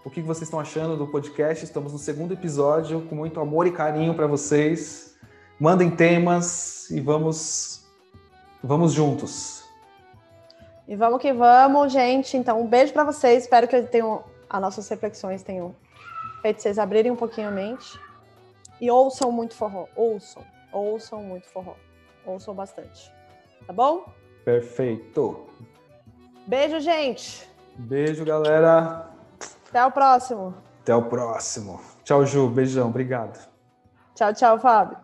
O 0.04 0.10
que 0.10 0.20
vocês 0.20 0.42
estão 0.42 0.60
achando 0.60 0.96
do 0.96 1.06
podcast? 1.06 1.64
Estamos 1.64 1.92
no 1.92 1.98
segundo 1.98 2.34
episódio, 2.34 3.00
com 3.08 3.14
muito 3.14 3.40
amor 3.40 3.66
e 3.66 3.72
carinho 3.72 4.14
para 4.14 4.26
vocês. 4.26 5.16
Mandem 5.58 5.90
temas 5.90 6.90
e 6.90 7.00
vamos, 7.00 7.86
vamos 8.62 8.92
juntos. 8.92 9.64
E 10.86 10.94
vamos 10.94 11.22
que 11.22 11.32
vamos, 11.32 11.92
gente. 11.92 12.36
Então, 12.36 12.60
um 12.60 12.66
beijo 12.66 12.92
para 12.92 13.04
vocês. 13.04 13.44
Espero 13.44 13.66
que 13.66 13.82
tenham, 13.84 14.22
as 14.54 14.60
nossas 14.60 14.88
reflexões 14.88 15.42
tenham 15.42 15.74
feito 16.40 16.62
vocês 16.62 16.78
abrirem 16.78 17.10
um 17.10 17.16
pouquinho 17.16 17.48
a 17.48 17.50
mente. 17.50 17.98
E 18.80 18.88
ouçam 18.88 19.32
muito 19.32 19.52
forró. 19.56 19.88
Ouçam. 19.96 20.44
Ouçam 20.72 21.20
muito 21.24 21.48
forró. 21.48 21.74
Ouçam 22.24 22.54
bastante. 22.54 23.12
Tá 23.66 23.72
bom? 23.72 24.04
Perfeito. 24.44 25.48
Beijo, 26.46 26.78
gente. 26.78 27.48
Beijo, 27.76 28.24
galera. 28.24 29.10
Até 29.68 29.84
o 29.84 29.90
próximo. 29.90 30.54
Até 30.82 30.94
o 30.94 31.02
próximo. 31.02 31.80
Tchau, 32.04 32.24
Ju. 32.24 32.48
Beijão. 32.48 32.90
Obrigado. 32.90 33.48
Tchau, 34.14 34.32
tchau, 34.32 34.58
Fábio. 34.60 35.03